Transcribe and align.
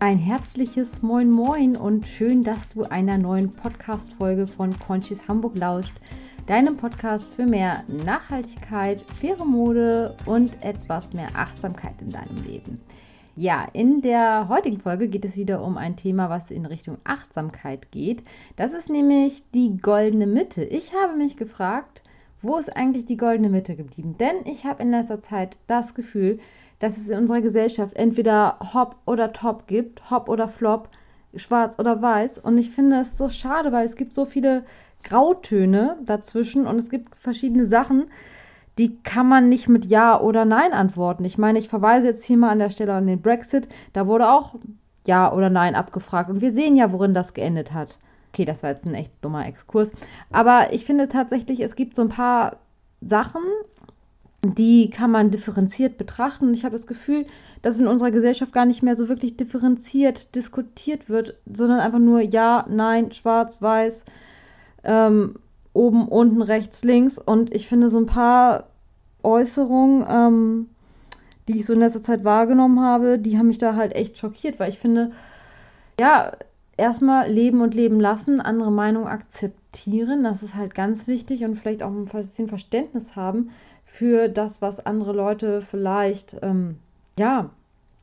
Ein 0.00 0.18
herzliches 0.18 1.02
Moin 1.02 1.28
Moin 1.28 1.76
und 1.76 2.06
schön, 2.06 2.44
dass 2.44 2.68
du 2.68 2.84
einer 2.84 3.18
neuen 3.18 3.52
Podcast-Folge 3.52 4.46
von 4.46 4.78
Conchis 4.78 5.26
Hamburg 5.26 5.58
lauscht, 5.58 5.94
deinem 6.46 6.76
Podcast 6.76 7.26
für 7.26 7.46
mehr 7.46 7.82
Nachhaltigkeit, 7.88 9.02
faire 9.18 9.44
Mode 9.44 10.16
und 10.24 10.62
etwas 10.62 11.12
mehr 11.14 11.30
Achtsamkeit 11.34 12.00
in 12.00 12.10
deinem 12.10 12.36
Leben. 12.46 12.80
Ja, 13.34 13.66
in 13.72 14.00
der 14.00 14.48
heutigen 14.48 14.78
Folge 14.78 15.08
geht 15.08 15.24
es 15.24 15.36
wieder 15.36 15.64
um 15.64 15.76
ein 15.76 15.96
Thema, 15.96 16.30
was 16.30 16.52
in 16.52 16.64
Richtung 16.64 16.98
Achtsamkeit 17.02 17.90
geht. 17.90 18.22
Das 18.54 18.74
ist 18.74 18.88
nämlich 18.88 19.50
die 19.50 19.78
goldene 19.78 20.28
Mitte. 20.28 20.62
Ich 20.62 20.94
habe 20.94 21.16
mich 21.16 21.36
gefragt, 21.36 22.04
wo 22.40 22.56
ist 22.56 22.74
eigentlich 22.76 23.06
die 23.06 23.16
goldene 23.16 23.48
Mitte 23.48 23.74
geblieben? 23.74 24.16
Denn 24.18 24.36
ich 24.44 24.64
habe 24.64 24.84
in 24.84 24.92
letzter 24.92 25.20
Zeit 25.20 25.56
das 25.66 25.92
Gefühl, 25.96 26.38
dass 26.78 26.96
es 26.96 27.08
in 27.08 27.18
unserer 27.18 27.40
Gesellschaft 27.40 27.96
entweder 27.96 28.58
Hop 28.74 28.96
oder 29.04 29.32
Top 29.32 29.66
gibt, 29.66 30.10
Hop 30.10 30.28
oder 30.28 30.48
Flop, 30.48 30.88
schwarz 31.34 31.78
oder 31.78 32.00
weiß. 32.00 32.38
Und 32.38 32.58
ich 32.58 32.70
finde 32.70 33.00
es 33.00 33.18
so 33.18 33.28
schade, 33.28 33.72
weil 33.72 33.86
es 33.86 33.96
gibt 33.96 34.12
so 34.12 34.24
viele 34.24 34.64
Grautöne 35.04 35.96
dazwischen 36.04 36.66
und 36.66 36.76
es 36.76 36.90
gibt 36.90 37.16
verschiedene 37.16 37.66
Sachen, 37.66 38.06
die 38.78 38.96
kann 39.02 39.26
man 39.28 39.48
nicht 39.48 39.68
mit 39.68 39.86
Ja 39.86 40.20
oder 40.20 40.44
Nein 40.44 40.72
antworten. 40.72 41.24
Ich 41.24 41.36
meine, 41.36 41.58
ich 41.58 41.68
verweise 41.68 42.06
jetzt 42.06 42.24
hier 42.24 42.36
mal 42.36 42.50
an 42.50 42.60
der 42.60 42.70
Stelle 42.70 42.94
an 42.94 43.06
den 43.06 43.20
Brexit. 43.20 43.68
Da 43.92 44.06
wurde 44.06 44.30
auch 44.30 44.54
Ja 45.04 45.32
oder 45.32 45.50
Nein 45.50 45.74
abgefragt. 45.74 46.30
Und 46.30 46.40
wir 46.40 46.52
sehen 46.52 46.76
ja, 46.76 46.92
worin 46.92 47.12
das 47.12 47.34
geendet 47.34 47.72
hat. 47.72 47.98
Okay, 48.32 48.44
das 48.44 48.62
war 48.62 48.70
jetzt 48.70 48.86
ein 48.86 48.94
echt 48.94 49.12
dummer 49.20 49.46
Exkurs. 49.46 49.90
Aber 50.30 50.72
ich 50.72 50.84
finde 50.84 51.08
tatsächlich, 51.08 51.60
es 51.60 51.74
gibt 51.74 51.96
so 51.96 52.02
ein 52.02 52.08
paar 52.08 52.58
Sachen, 53.00 53.42
die 54.44 54.90
kann 54.90 55.10
man 55.10 55.30
differenziert 55.30 55.98
betrachten. 55.98 56.48
Und 56.48 56.54
ich 56.54 56.64
habe 56.64 56.76
das 56.76 56.86
Gefühl, 56.86 57.26
dass 57.62 57.80
in 57.80 57.86
unserer 57.86 58.10
Gesellschaft 58.10 58.52
gar 58.52 58.66
nicht 58.66 58.82
mehr 58.82 58.94
so 58.94 59.08
wirklich 59.08 59.36
differenziert 59.36 60.34
diskutiert 60.34 61.08
wird, 61.08 61.36
sondern 61.52 61.80
einfach 61.80 61.98
nur 61.98 62.20
ja, 62.20 62.64
nein, 62.68 63.12
schwarz, 63.12 63.60
weiß, 63.60 64.04
ähm, 64.84 65.36
oben, 65.72 66.08
unten, 66.08 66.42
rechts, 66.42 66.84
links. 66.84 67.18
Und 67.18 67.52
ich 67.52 67.66
finde 67.66 67.90
so 67.90 67.98
ein 67.98 68.06
paar 68.06 68.68
Äußerungen, 69.22 70.06
ähm, 70.08 70.68
die 71.48 71.58
ich 71.58 71.66
so 71.66 71.72
in 71.72 71.80
letzter 71.80 72.02
Zeit 72.02 72.24
wahrgenommen 72.24 72.80
habe, 72.80 73.18
die 73.18 73.38
haben 73.38 73.48
mich 73.48 73.58
da 73.58 73.74
halt 73.74 73.94
echt 73.94 74.18
schockiert, 74.18 74.60
weil 74.60 74.68
ich 74.68 74.78
finde, 74.78 75.10
ja, 75.98 76.32
erstmal 76.76 77.28
leben 77.28 77.60
und 77.60 77.74
leben 77.74 77.98
lassen, 77.98 78.40
andere 78.40 78.70
Meinungen 78.70 79.08
akzeptieren, 79.08 80.22
das 80.22 80.44
ist 80.44 80.54
halt 80.54 80.74
ganz 80.74 81.08
wichtig 81.08 81.44
und 81.44 81.56
vielleicht 81.56 81.82
auch 81.82 81.90
ein 81.90 82.04
bisschen 82.04 82.48
Verständnis 82.48 83.16
haben 83.16 83.50
für 83.98 84.28
das, 84.28 84.62
was 84.62 84.86
andere 84.86 85.12
Leute 85.12 85.60
vielleicht, 85.60 86.36
ähm, 86.42 86.76
ja, 87.18 87.50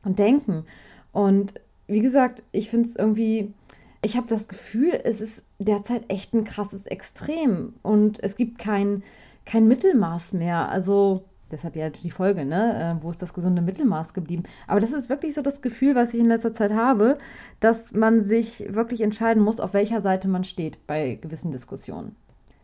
denken. 0.04 0.66
Und 1.14 1.54
wie 1.88 2.02
gesagt, 2.02 2.44
ich 2.52 2.70
finde 2.70 2.90
es 2.90 2.98
irgendwie, 2.98 3.54
ich 4.02 4.18
habe 4.18 4.28
das 4.28 4.50
Gefühl, 4.50 5.00
es 5.06 5.22
ist 5.22 5.42
derzeit 5.58 6.04
echt 6.10 6.34
ein 6.34 6.44
krasses 6.44 6.86
Extrem 6.86 7.76
und 7.82 8.22
es 8.22 8.36
gibt 8.36 8.60
kein, 8.60 9.04
kein 9.46 9.70
Mittelmaß 9.70 10.34
mehr. 10.34 10.68
Also, 10.68 11.24
deshalb 11.50 11.78
ja 11.78 11.90
die 11.90 12.12
Folge, 12.12 12.44
ne? 12.44 12.98
Äh, 13.00 13.02
wo 13.02 13.10
ist 13.10 13.22
das 13.22 13.34
gesunde 13.34 13.62
Mittelmaß 13.62 14.14
geblieben? 14.14 14.44
Aber 14.68 14.82
das 14.82 14.92
ist 14.92 15.08
wirklich 15.08 15.34
so 15.34 15.42
das 15.42 15.62
Gefühl, 15.62 15.96
was 15.96 16.14
ich 16.14 16.20
in 16.20 16.28
letzter 16.28 16.54
Zeit 16.54 16.74
habe, 16.74 17.20
dass 17.62 17.94
man 17.94 18.26
sich 18.26 18.66
wirklich 18.68 19.00
entscheiden 19.00 19.42
muss, 19.42 19.62
auf 19.62 19.74
welcher 19.74 20.02
Seite 20.02 20.28
man 20.28 20.44
steht 20.44 20.88
bei 20.88 21.16
gewissen 21.22 21.54
Diskussionen. 21.54 22.18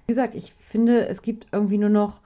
Wie 0.05 0.11
gesagt, 0.11 0.35
ich 0.35 0.51
finde, 0.59 1.07
es 1.07 1.21
gibt 1.21 1.47
irgendwie 1.53 1.77
nur 1.77 1.87
noch 1.87 2.19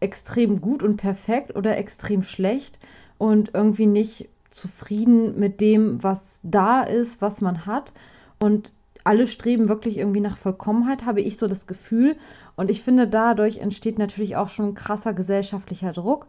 extrem 0.00 0.60
gut 0.60 0.82
und 0.82 0.96
perfekt 0.96 1.54
oder 1.54 1.76
extrem 1.76 2.22
schlecht 2.22 2.78
und 3.18 3.50
irgendwie 3.54 3.86
nicht 3.86 4.28
zufrieden 4.50 5.38
mit 5.38 5.60
dem, 5.60 6.02
was 6.02 6.40
da 6.42 6.82
ist, 6.82 7.22
was 7.22 7.40
man 7.40 7.66
hat. 7.66 7.92
Und 8.38 8.72
alle 9.04 9.26
streben 9.26 9.68
wirklich 9.68 9.98
irgendwie 9.98 10.20
nach 10.20 10.36
Vollkommenheit, 10.36 11.04
habe 11.04 11.20
ich 11.20 11.36
so 11.36 11.46
das 11.46 11.66
Gefühl. 11.66 12.16
Und 12.56 12.70
ich 12.70 12.82
finde, 12.82 13.06
dadurch 13.06 13.58
entsteht 13.58 13.98
natürlich 13.98 14.36
auch 14.36 14.48
schon 14.48 14.74
krasser 14.74 15.14
gesellschaftlicher 15.14 15.92
Druck, 15.92 16.26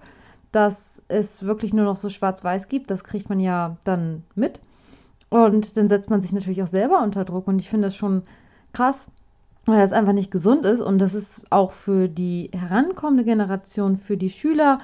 dass 0.51 1.01
es 1.07 1.43
wirklich 1.43 1.73
nur 1.73 1.85
noch 1.85 1.97
so 1.97 2.09
schwarz-weiß 2.09 2.67
gibt. 2.67 2.91
Das 2.91 3.03
kriegt 3.03 3.29
man 3.29 3.39
ja 3.39 3.77
dann 3.83 4.23
mit. 4.35 4.59
Und 5.29 5.77
dann 5.77 5.89
setzt 5.89 6.09
man 6.09 6.21
sich 6.21 6.33
natürlich 6.33 6.61
auch 6.61 6.67
selber 6.67 7.01
unter 7.01 7.25
Druck. 7.25 7.47
Und 7.47 7.59
ich 7.59 7.69
finde 7.69 7.87
das 7.87 7.95
schon 7.95 8.23
krass, 8.73 9.09
weil 9.65 9.79
das 9.79 9.93
einfach 9.93 10.13
nicht 10.13 10.31
gesund 10.31 10.65
ist. 10.65 10.81
Und 10.81 10.99
das 10.99 11.13
ist 11.13 11.43
auch 11.49 11.71
für 11.71 12.07
die 12.07 12.49
herankommende 12.53 13.23
Generation, 13.23 13.97
für 13.97 14.17
die 14.17 14.29
Schüler, 14.29 14.79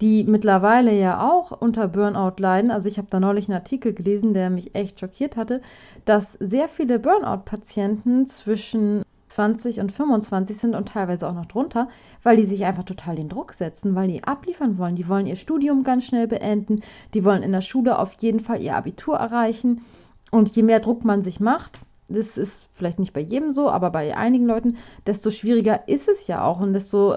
die 0.00 0.24
mittlerweile 0.24 0.92
ja 0.92 1.28
auch 1.28 1.50
unter 1.50 1.88
Burnout 1.88 2.34
leiden. 2.38 2.70
Also 2.70 2.88
ich 2.88 2.98
habe 2.98 3.08
da 3.10 3.20
neulich 3.20 3.48
einen 3.48 3.58
Artikel 3.58 3.92
gelesen, 3.92 4.34
der 4.34 4.50
mich 4.50 4.74
echt 4.74 5.00
schockiert 5.00 5.36
hatte, 5.36 5.60
dass 6.04 6.34
sehr 6.34 6.68
viele 6.68 6.98
Burnout-Patienten 6.98 8.26
zwischen 8.26 9.02
20 9.28 9.80
und 9.80 9.92
25 9.92 10.56
sind 10.56 10.74
und 10.74 10.88
teilweise 10.88 11.28
auch 11.28 11.34
noch 11.34 11.46
drunter, 11.46 11.88
weil 12.22 12.36
die 12.36 12.46
sich 12.46 12.64
einfach 12.64 12.84
total 12.84 13.16
den 13.16 13.28
Druck 13.28 13.52
setzen, 13.52 13.94
weil 13.94 14.08
die 14.08 14.24
abliefern 14.24 14.78
wollen. 14.78 14.96
Die 14.96 15.08
wollen 15.08 15.26
ihr 15.26 15.36
Studium 15.36 15.82
ganz 15.82 16.04
schnell 16.04 16.26
beenden, 16.26 16.80
die 17.14 17.24
wollen 17.24 17.42
in 17.42 17.52
der 17.52 17.60
Schule 17.60 17.98
auf 17.98 18.14
jeden 18.20 18.40
Fall 18.40 18.62
ihr 18.62 18.76
Abitur 18.76 19.16
erreichen. 19.16 19.82
Und 20.30 20.54
je 20.54 20.62
mehr 20.62 20.80
Druck 20.80 21.04
man 21.04 21.22
sich 21.22 21.40
macht, 21.40 21.80
das 22.08 22.36
ist 22.36 22.68
vielleicht 22.74 22.98
nicht 22.98 23.12
bei 23.12 23.20
jedem 23.20 23.52
so, 23.52 23.70
aber 23.70 23.90
bei 23.90 24.16
einigen 24.16 24.46
Leuten, 24.46 24.76
desto 25.06 25.30
schwieriger 25.30 25.88
ist 25.88 26.08
es 26.08 26.26
ja 26.26 26.44
auch 26.44 26.60
und 26.60 26.72
desto 26.72 27.16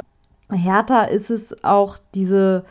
härter 0.50 1.10
ist 1.10 1.30
es 1.30 1.64
auch, 1.64 1.98
diese 2.14 2.66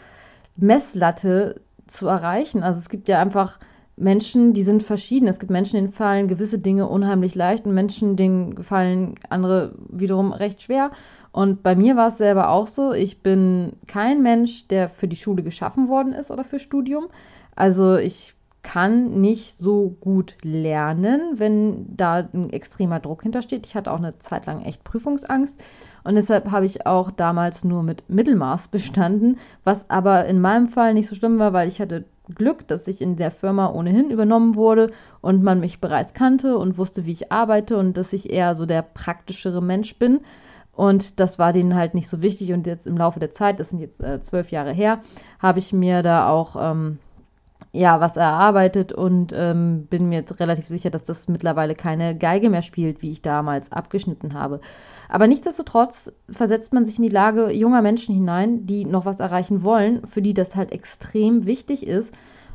Messlatte 0.57 1.61
zu 1.87 2.07
erreichen. 2.07 2.63
Also 2.63 2.79
es 2.79 2.89
gibt 2.89 3.09
ja 3.09 3.21
einfach 3.21 3.59
Menschen, 3.97 4.55
die 4.55 4.63
sind 4.63 4.83
verschieden. 4.83 5.29
Es 5.29 5.39
gibt 5.39 5.51
Menschen, 5.51 5.77
denen 5.77 5.93
fallen 5.93 6.29
gewisse 6.29 6.59
Dinge 6.59 6.89
unheimlich 6.89 7.35
leicht 7.35 7.67
und 7.67 7.75
Menschen, 7.75 8.17
denen 8.17 8.55
gefallen 8.55 9.15
andere 9.29 9.75
wiederum 9.89 10.33
recht 10.33 10.63
schwer. 10.63 10.91
Und 11.33 11.63
bei 11.63 11.77
mir 11.77 11.97
war 11.97 12.09
es 12.09 12.19
selber 12.19 12.51
auch 12.51 12.67
so. 12.67 12.93
Ich 12.93 13.23
bin 13.23 13.75
kein 13.87 14.23
Mensch, 14.23 14.67
der 14.69 14.89
für 14.89 15.07
die 15.07 15.17
Schule 15.17 15.43
geschaffen 15.43 15.89
worden 15.89 16.13
ist 16.13 16.31
oder 16.31 16.45
für 16.45 16.59
Studium. 16.59 17.09
Also 17.55 17.97
ich 17.97 18.35
kann 18.63 19.21
nicht 19.21 19.57
so 19.57 19.97
gut 20.01 20.37
lernen, 20.43 21.21
wenn 21.37 21.97
da 21.97 22.29
ein 22.33 22.51
extremer 22.51 23.01
Druck 23.01 23.23
hintersteht. 23.23 23.67
Ich 23.67 23.75
hatte 23.75 23.93
auch 23.93 23.99
eine 23.99 24.19
Zeit 24.19 24.47
lang 24.47 24.63
echt 24.63 24.85
Prüfungsangst 24.85 25.63
und 26.05 26.15
deshalb 26.15 26.51
habe 26.51 26.67
ich 26.67 26.87
auch 26.87 27.11
damals 27.11 27.65
nur 27.65 27.83
mit 27.83 28.09
Mittelmaß 28.09 28.69
bestanden, 28.69 29.39
was 29.65 29.89
aber 29.89 30.27
in 30.27 30.41
meinem 30.41 30.69
Fall 30.69 30.95
nicht 30.95 31.09
so 31.09 31.15
schlimm 31.15 31.39
war, 31.39 31.53
weil 31.53 31.69
ich 31.69 31.81
hatte 31.81 32.05
Glück, 32.35 32.67
dass 32.69 32.87
ich 32.87 33.01
in 33.01 33.17
der 33.17 33.31
Firma 33.31 33.71
ohnehin 33.73 34.11
übernommen 34.11 34.55
wurde 34.55 34.93
und 35.21 35.43
man 35.43 35.61
mich 35.61 35.81
bereits 35.81 36.15
kannte 36.15 36.57
und 36.59 36.79
wusste, 36.79 37.05
wie 37.07 37.13
ich 37.13 37.33
arbeite 37.33 37.77
und 37.77 37.97
dass 37.97 38.13
ich 38.13 38.31
eher 38.31 38.55
so 38.55 38.67
der 38.67 38.83
praktischere 38.83 39.63
Mensch 39.63 39.99
bin. 39.99 40.21
Und 40.73 41.21
das 41.21 41.39
war 41.39 41.53
denen 41.53 41.75
halt 41.75 41.95
nicht 41.95 42.09
so 42.09 42.23
wichtig. 42.23 42.53
Und 42.53 42.67
jetzt 42.67 42.87
im 42.87 42.97
Laufe 42.97 43.21
der 43.21 43.33
Zeit, 43.33 43.61
das 43.61 43.71
sind 43.71 43.81
jetzt 43.81 44.01
äh, 44.03 44.21
zwölf 44.21 44.51
Jahre 44.51 44.73
her, 44.73 45.01
habe 45.39 45.59
ich 45.59 45.73
mir 45.73 46.03
da 46.03 46.29
auch 46.29 46.57
ähm, 46.59 46.99
ja, 47.73 48.01
was 48.01 48.17
erarbeitet 48.17 48.93
und 48.93 49.33
ähm, 49.35 49.87
bin 49.89 50.09
mir 50.09 50.21
jetzt 50.21 50.41
relativ 50.41 50.67
sicher, 50.67 50.91
dass 50.91 51.05
das 51.05 51.29
mittlerweile 51.29 51.77
keine 51.77 52.17
Geige 52.17 52.51
mehr 52.51 52.63
spielt, 52.63 53.01
wie 53.01 53.13
ich 53.13 53.23
damals 53.23 53.71
abgeschnitten 53.71 54.35
habe. 54.35 54.61
Aber 55.09 55.29
nichtsdestotrotz 55.29 56.13
versetzt 56.29 56.73
man 56.73 56.85
sich 56.85 56.97
in 56.97 57.05
die 57.05 57.09
Lage 57.09 57.53
junger 57.53 57.83
Menschen 57.83 58.15
hinein, 58.15 58.67
die 58.67 58.85
noch 58.85 59.05
was 59.05 59.21
erreichen 59.21 59.63
wollen, 59.63 60.05
für 60.07 60.21
die 60.21 60.35
das 60.35 60.57
halt 60.57 60.73
extrem 60.73 61.47
wichtig 61.47 61.87
ist. 61.87 62.13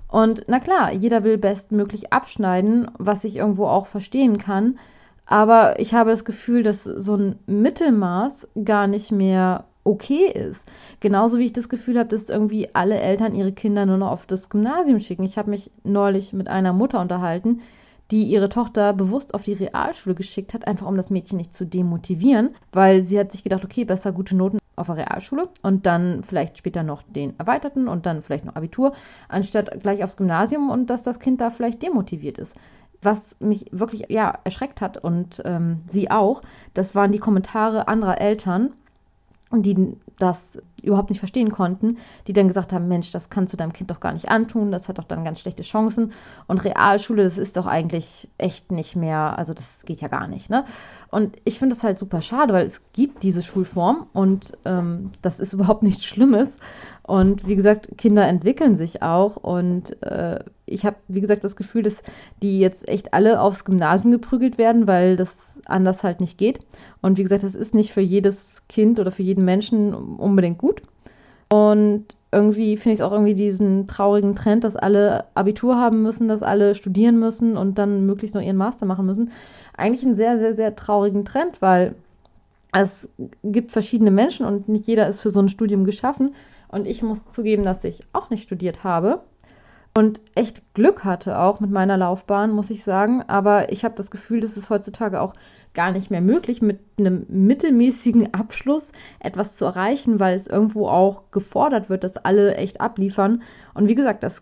Und 0.10 0.44
na 0.48 0.60
klar, 0.60 0.92
jeder 0.92 1.24
will 1.24 1.38
bestmöglich 1.38 2.12
abschneiden, 2.12 2.92
was 2.98 3.24
ich 3.24 3.38
irgendwo 3.38 3.68
auch 3.68 3.88
verstehen 3.88 4.38
kann. 4.38 4.78
Aber 5.26 5.80
ich 5.80 5.94
habe 5.94 6.12
das 6.12 6.26
Gefühl, 6.26 6.62
dass 6.62 6.84
so 6.84 7.16
ein 7.16 7.40
Mittelmaß 7.48 8.48
gar 8.64 8.88
nicht 8.88 9.12
mehr 9.12 9.66
okay 9.86 10.28
ist. 10.30 10.66
Genauso 11.00 11.40
wie 11.40 11.46
ich 11.46 11.54
das 11.54 11.70
Gefühl 11.70 11.98
habe, 11.98 12.10
dass 12.10 12.30
irgendwie 12.30 12.74
alle 12.74 13.00
Eltern 13.00 13.36
ihre 13.36 13.54
Kinder 13.54 13.86
nur 13.86 13.98
noch 13.98 14.12
auf 14.12 14.26
das 14.26 14.50
Gymnasium 14.50 15.00
schicken. 15.00 15.24
Ich 15.24 15.38
habe 15.38 15.52
mich 15.52 15.72
neulich 15.84 16.34
mit 16.34 16.50
einer 16.50 16.74
Mutter 16.74 17.00
unterhalten, 17.00 17.62
die 18.12 18.24
ihre 18.24 18.50
Tochter 18.50 18.94
bewusst 18.94 19.34
auf 19.34 19.44
die 19.44 19.54
Realschule 19.54 20.16
geschickt 20.16 20.54
hat, 20.54 20.68
einfach 20.68 20.88
um 20.88 20.98
das 20.98 21.10
Mädchen 21.10 21.38
nicht 21.38 21.54
zu 21.54 21.66
demotivieren, 21.66 22.56
weil 22.72 23.04
sie 23.04 23.20
hat 23.20 23.32
sich 23.32 23.44
gedacht, 23.44 23.64
okay, 23.64 23.86
besser 23.86 24.12
gute 24.12 24.36
Noten 24.36 24.60
auf 24.76 24.88
der 24.88 24.98
Realschule 24.98 25.50
und 25.62 25.86
dann 25.86 26.24
vielleicht 26.24 26.58
später 26.58 26.84
noch 26.84 27.02
den 27.04 27.40
erweiterten 27.40 27.88
und 27.88 28.06
dann 28.06 28.22
vielleicht 28.22 28.46
noch 28.46 28.56
Abitur, 28.56 28.94
anstatt 29.30 29.82
gleich 29.82 30.04
aufs 30.04 30.18
Gymnasium 30.18 30.70
und 30.70 30.90
dass 30.90 31.04
das 31.04 31.20
Kind 31.20 31.42
da 31.42 31.50
vielleicht 31.50 31.82
demotiviert 31.82 32.38
ist. 32.38 32.56
Was 33.02 33.36
mich 33.40 33.68
wirklich 33.72 34.06
ja 34.10 34.40
erschreckt 34.44 34.82
hat 34.82 34.98
und 34.98 35.42
ähm, 35.46 35.82
sie 35.92 36.12
auch, 36.12 36.42
das 36.74 36.96
waren 36.96 37.12
die 37.12 37.20
Kommentare 37.20 37.88
anderer 37.88 38.20
Eltern, 38.20 38.74
die 39.52 39.98
das 40.18 40.60
überhaupt 40.86 41.10
nicht 41.10 41.20
verstehen 41.20 41.52
konnten, 41.52 41.98
die 42.28 42.34
dann 42.34 42.48
gesagt 42.48 42.74
haben, 42.74 42.88
Mensch, 42.88 43.12
das 43.12 43.30
kannst 43.30 43.54
du 43.54 43.58
deinem 43.58 43.74
Kind 43.74 43.92
doch 43.92 44.00
gar 44.00 44.14
nicht 44.14 44.30
antun, 44.30 44.72
das 44.72 44.88
hat 44.88 44.98
doch 44.98 45.04
dann 45.04 45.26
ganz 45.26 45.40
schlechte 45.40 45.64
Chancen 45.64 46.12
und 46.48 46.64
Realschule, 46.64 47.24
das 47.24 47.38
ist 47.38 47.58
doch 47.58 47.66
eigentlich 47.66 48.30
echt 48.38 48.72
nicht 48.72 48.96
mehr, 48.96 49.38
also 49.38 49.54
das 49.54 49.84
geht 49.86 50.02
ja 50.02 50.08
gar 50.08 50.28
nicht, 50.28 50.50
ne? 50.50 50.66
Und 51.10 51.38
ich 51.46 51.60
finde 51.60 51.76
das 51.76 51.84
halt 51.84 51.98
super 52.00 52.22
schade, 52.22 52.54
weil 52.54 52.66
es 52.66 52.82
gibt 52.94 53.24
diese 53.24 53.42
Schulform 53.42 54.08
und 54.14 54.58
ähm, 54.66 55.12
das 55.22 55.40
ist 55.40 55.54
überhaupt 55.54 55.84
nichts 55.84 56.06
Schlimmes 56.06 56.50
Und 57.04 57.48
wie 57.48 57.56
gesagt, 57.56 57.98
Kinder 57.98 58.28
entwickeln 58.28 58.76
sich 58.78 59.02
auch. 59.04 59.36
Und 59.38 60.02
äh, 60.04 60.40
ich 60.66 60.86
habe, 60.86 60.98
wie 61.08 61.22
gesagt, 61.22 61.44
das 61.44 61.56
Gefühl, 61.56 61.84
dass 61.84 62.02
die 62.42 62.60
jetzt 62.60 62.88
echt 62.88 63.14
alle 63.14 63.42
aufs 63.42 63.64
Gymnasium 63.66 64.12
geprügelt 64.12 64.58
werden, 64.58 64.88
weil 64.88 65.16
das 65.16 65.36
anders 65.66 66.04
halt 66.04 66.20
nicht 66.20 66.38
geht. 66.38 66.60
Und 67.02 67.18
wie 67.18 67.24
gesagt, 67.24 67.44
das 67.44 67.56
ist 67.56 67.76
nicht 67.76 67.94
für 67.94 68.02
jedes 68.02 68.64
Kind 68.68 69.00
oder 69.00 69.12
für 69.12 69.24
jeden 69.24 69.46
Menschen 69.46 69.94
unbedingt 69.94 70.58
gut. 70.58 70.75
Und 71.50 72.06
irgendwie 72.32 72.76
finde 72.76 72.94
ich 72.94 73.00
es 73.00 73.06
auch 73.06 73.14
irgendwie 73.14 73.34
diesen 73.34 73.88
traurigen 73.88 74.36
Trend, 74.36 74.64
dass 74.64 74.76
alle 74.76 75.26
Abitur 75.36 75.78
haben 75.78 76.02
müssen, 76.02 76.28
dass 76.28 76.44
alle 76.44 76.76
studieren 76.76 77.20
müssen 77.20 77.56
und 77.56 77.78
dann 77.78 78.06
möglichst 78.06 78.36
noch 78.36 78.42
ihren 78.42 78.58
Master 78.58 78.86
machen 78.86 79.06
müssen. 79.06 79.32
Eigentlich 79.78 80.04
einen 80.04 80.16
sehr, 80.16 80.38
sehr, 80.38 80.56
sehr 80.56 80.76
traurigen 80.76 81.24
Trend, 81.24 81.62
weil 81.62 81.96
es 82.74 83.08
gibt 83.44 83.72
verschiedene 83.72 84.12
Menschen 84.12 84.46
und 84.46 84.68
nicht 84.68 84.88
jeder 84.88 85.08
ist 85.08 85.22
für 85.22 85.30
so 85.30 85.40
ein 85.40 85.50
Studium 85.50 85.86
geschaffen. 85.86 86.36
Und 86.68 86.88
ich 86.88 87.02
muss 87.04 87.28
zugeben, 87.30 87.64
dass 87.64 87.84
ich 87.86 88.02
auch 88.12 88.30
nicht 88.30 88.44
studiert 88.44 88.84
habe 88.84 89.24
und 89.98 90.20
echt 90.36 90.62
Glück 90.74 91.06
hatte 91.06 91.40
auch 91.40 91.62
mit 91.62 91.72
meiner 91.72 91.96
Laufbahn, 91.96 92.52
muss 92.52 92.70
ich 92.70 92.84
sagen. 92.84 93.24
Aber 93.28 93.72
ich 93.72 93.86
habe 93.86 93.96
das 93.96 94.12
Gefühl, 94.12 94.42
das 94.42 94.58
ist 94.58 94.70
heutzutage 94.70 95.22
auch 95.22 95.34
gar 95.74 95.94
nicht 95.94 96.12
mehr 96.12 96.20
möglich, 96.20 96.62
mit 96.62 96.82
einem 96.98 97.26
mittelmäßigen 97.30 98.34
Abschluss 98.34 98.92
etwas 99.22 99.56
zu 99.56 99.64
erreichen, 99.64 100.20
weil 100.20 100.36
es 100.36 100.48
irgendwo 100.48 100.90
auch 100.90 101.32
gefordert 101.32 101.90
wird, 101.90 102.04
dass 102.04 102.18
alle 102.18 102.56
echt 102.56 102.82
abliefern. 102.82 103.42
Und 103.74 103.88
wie 103.88 103.96
gesagt, 103.96 104.24
das 104.24 104.42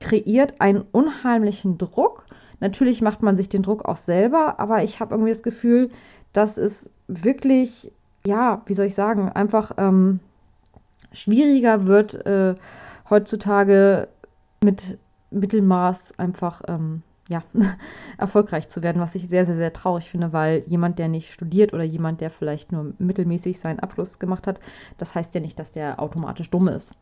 kreiert 0.00 0.60
einen 0.62 0.84
unheimlichen 0.90 1.76
Druck. 1.76 2.24
Natürlich 2.60 3.02
macht 3.02 3.22
man 3.22 3.36
sich 3.36 3.50
den 3.50 3.62
Druck 3.62 3.84
auch 3.84 3.98
selber, 3.98 4.58
aber 4.58 4.82
ich 4.84 5.00
habe 5.00 5.14
irgendwie 5.14 5.32
das 5.32 5.42
Gefühl, 5.42 5.90
dass 6.32 6.56
es 6.56 6.88
wirklich, 7.08 7.92
ja, 8.26 8.62
wie 8.64 8.74
soll 8.74 8.86
ich 8.86 8.94
sagen, 8.94 9.28
einfach 9.28 9.72
ähm, 9.76 10.20
schwieriger 11.12 11.86
wird, 11.86 12.14
äh, 12.24 12.54
heutzutage 13.10 14.08
mit 14.62 14.98
Mittelmaß 15.30 16.18
einfach 16.18 16.62
ähm, 16.68 17.02
ja, 17.28 17.42
erfolgreich 18.18 18.68
zu 18.68 18.82
werden, 18.82 19.00
was 19.00 19.14
ich 19.14 19.28
sehr, 19.28 19.46
sehr, 19.46 19.56
sehr 19.56 19.72
traurig 19.72 20.10
finde, 20.10 20.32
weil 20.32 20.62
jemand, 20.66 20.98
der 20.98 21.08
nicht 21.08 21.32
studiert 21.32 21.72
oder 21.72 21.84
jemand, 21.84 22.20
der 22.20 22.30
vielleicht 22.30 22.72
nur 22.72 22.94
mittelmäßig 22.98 23.58
seinen 23.58 23.80
Abschluss 23.80 24.18
gemacht 24.18 24.46
hat, 24.46 24.60
das 24.98 25.14
heißt 25.14 25.34
ja 25.34 25.40
nicht, 25.40 25.58
dass 25.58 25.72
der 25.72 26.00
automatisch 26.00 26.50
dumm 26.50 26.68
ist. 26.68 26.94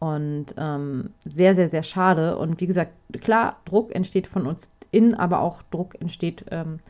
Und 0.00 0.54
ähm, 0.58 1.10
sehr, 1.24 1.54
sehr, 1.54 1.70
sehr 1.70 1.82
schade. 1.82 2.36
Und 2.36 2.60
wie 2.60 2.66
gesagt, 2.66 2.92
klar, 3.20 3.56
Druck 3.64 3.94
entsteht 3.94 4.26
von 4.26 4.46
uns 4.46 4.68
innen, 4.90 5.14
aber 5.14 5.40
auch 5.40 5.62
Druck 5.70 6.00
entsteht 6.00 6.44
ähm, 6.50 6.80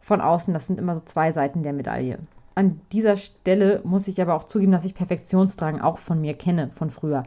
von 0.00 0.20
außen. 0.20 0.52
Das 0.52 0.66
sind 0.66 0.78
immer 0.78 0.94
so 0.94 1.00
zwei 1.00 1.32
Seiten 1.32 1.62
der 1.62 1.72
Medaille. 1.72 2.18
An 2.54 2.80
dieser 2.92 3.16
Stelle 3.16 3.80
muss 3.84 4.08
ich 4.08 4.20
aber 4.20 4.34
auch 4.34 4.44
zugeben, 4.44 4.72
dass 4.72 4.84
ich 4.84 4.94
Perfektionsdrang 4.94 5.80
auch 5.80 5.98
von 5.98 6.20
mir 6.20 6.34
kenne, 6.34 6.70
von 6.74 6.90
früher. 6.90 7.22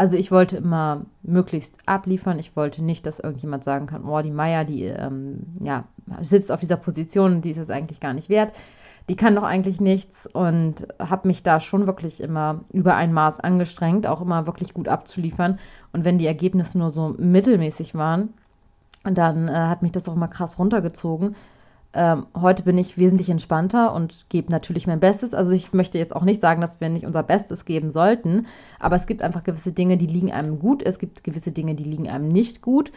Also 0.00 0.16
ich 0.16 0.30
wollte 0.30 0.56
immer 0.56 1.04
möglichst 1.22 1.76
abliefern. 1.84 2.38
Ich 2.38 2.56
wollte 2.56 2.82
nicht, 2.82 3.04
dass 3.04 3.18
irgendjemand 3.18 3.64
sagen 3.64 3.84
kann, 3.84 4.06
oh, 4.06 4.22
die 4.22 4.30
Meier, 4.30 4.64
die 4.64 4.84
ähm, 4.84 5.42
ja, 5.60 5.84
sitzt 6.22 6.50
auf 6.50 6.60
dieser 6.60 6.78
Position, 6.78 7.42
die 7.42 7.50
ist 7.50 7.58
es 7.58 7.68
eigentlich 7.68 8.00
gar 8.00 8.14
nicht 8.14 8.30
wert. 8.30 8.54
Die 9.10 9.14
kann 9.16 9.34
doch 9.34 9.42
eigentlich 9.42 9.78
nichts 9.78 10.26
und 10.26 10.88
habe 10.98 11.28
mich 11.28 11.42
da 11.42 11.60
schon 11.60 11.86
wirklich 11.86 12.22
immer 12.22 12.64
über 12.72 12.94
ein 12.94 13.12
Maß 13.12 13.40
angestrengt, 13.40 14.06
auch 14.06 14.22
immer 14.22 14.46
wirklich 14.46 14.72
gut 14.72 14.88
abzuliefern. 14.88 15.58
Und 15.92 16.06
wenn 16.06 16.16
die 16.16 16.26
Ergebnisse 16.26 16.78
nur 16.78 16.90
so 16.90 17.14
mittelmäßig 17.18 17.94
waren, 17.94 18.32
dann 19.04 19.48
äh, 19.48 19.52
hat 19.52 19.82
mich 19.82 19.92
das 19.92 20.08
auch 20.08 20.16
immer 20.16 20.28
krass 20.28 20.58
runtergezogen. 20.58 21.36
Ähm, 21.92 22.26
heute 22.40 22.62
bin 22.62 22.78
ich 22.78 22.98
wesentlich 22.98 23.30
entspannter 23.30 23.92
und 23.92 24.26
gebe 24.28 24.52
natürlich 24.52 24.86
mein 24.86 25.00
Bestes. 25.00 25.34
Also 25.34 25.50
ich 25.50 25.72
möchte 25.72 25.98
jetzt 25.98 26.14
auch 26.14 26.22
nicht 26.22 26.40
sagen, 26.40 26.60
dass 26.60 26.80
wir 26.80 26.88
nicht 26.88 27.04
unser 27.04 27.24
Bestes 27.24 27.64
geben 27.64 27.90
sollten, 27.90 28.46
aber 28.78 28.94
es 28.96 29.06
gibt 29.06 29.24
einfach 29.24 29.42
gewisse 29.42 29.72
Dinge, 29.72 29.96
die 29.96 30.06
liegen 30.06 30.30
einem 30.30 30.60
gut. 30.60 30.82
Es 30.82 30.98
gibt 31.00 31.24
gewisse 31.24 31.50
Dinge, 31.50 31.74
die 31.74 31.84
liegen 31.84 32.08
einem 32.08 32.28
nicht 32.28 32.62
gut. 32.62 32.92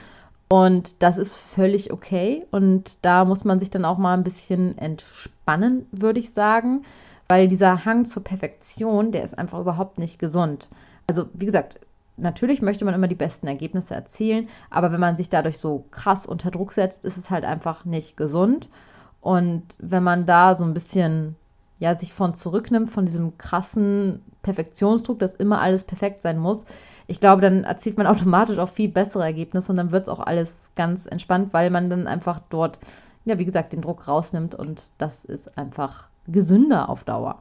Und 0.48 1.01
das 1.01 1.18
ist 1.18 1.34
völlig 1.34 1.92
okay. 1.92 2.45
Und 2.51 2.98
da 3.01 3.25
muss 3.25 3.44
man 3.44 3.60
sich 3.60 3.72
dann 3.72 3.86
auch 3.86 3.98
mal 3.98 4.13
ein 4.13 4.24
bisschen 4.24 4.78
entspannen, 4.78 5.88
würde 5.92 6.19
ich 6.19 6.31
sagen. 6.31 6.84
Weil 7.28 7.48
dieser 7.48 7.86
Hang 7.86 8.06
zur 8.06 8.24
Perfektion, 8.24 9.12
der 9.12 9.24
ist 9.24 9.36
einfach 9.36 9.60
überhaupt 9.60 9.98
nicht 9.98 10.19
gesund. 10.19 10.68
Also, 11.07 11.25
wie 11.34 11.48
gesagt, 11.48 11.80
natürlich 12.18 12.62
möchte 12.62 12.86
man 12.86 12.94
immer 12.94 13.07
die 13.07 13.15
besten 13.15 13.48
Ergebnisse 13.48 13.95
erzielen, 13.95 14.48
aber 14.69 14.92
wenn 14.92 15.00
man 15.00 15.18
sich 15.18 15.30
dadurch 15.30 15.57
so 15.57 15.86
krass 15.92 16.25
unter 16.25 16.51
Druck 16.51 16.74
setzt, 16.74 17.06
ist 17.06 17.18
es 17.18 17.30
halt 17.30 17.45
einfach 17.45 17.86
nicht 17.86 18.18
gesund. 18.18 18.69
Und 19.21 19.63
wenn 19.80 20.04
man 20.04 20.25
da 20.25 20.56
so 20.56 20.63
ein 20.63 20.74
bisschen 20.74 21.36
ja 21.80 21.98
sich 21.98 22.13
von 22.13 22.33
zurücknimmt 22.33 22.92
von 22.92 23.06
diesem 23.06 23.38
krassen 23.38 24.21
Perfektionsdruck, 24.42 25.19
dass 25.19 25.36
immer 25.36 25.62
alles 25.62 25.83
perfekt 25.83 26.21
sein 26.21 26.38
muss, 26.38 26.65
ich 27.07 27.19
glaube, 27.19 27.42
dann 27.42 27.63
erzielt 27.63 27.98
man 27.98 28.07
automatisch 28.13 28.60
auch 28.60 28.69
viel 28.69 28.89
bessere 28.89 29.24
Ergebnisse 29.24 29.71
und 29.71 29.77
dann 29.77 29.92
wird 29.92 30.04
es 30.04 30.10
auch 30.10 30.19
alles 30.19 30.56
ganz 30.75 31.06
entspannt, 31.06 31.54
weil 31.54 31.69
man 31.69 31.89
dann 31.89 32.07
einfach 32.07 32.39
dort, 32.50 32.80
ja, 33.25 33.38
wie 33.38 33.45
gesagt, 33.45 33.74
den 33.74 33.81
Druck 33.81 34.07
rausnimmt 34.07 34.56
und 34.56 34.89
das 34.98 35.25
ist 35.25 35.57
einfach 35.57 36.07
gesünder 36.27 36.89
auf 36.89 37.04
Dauer. 37.04 37.39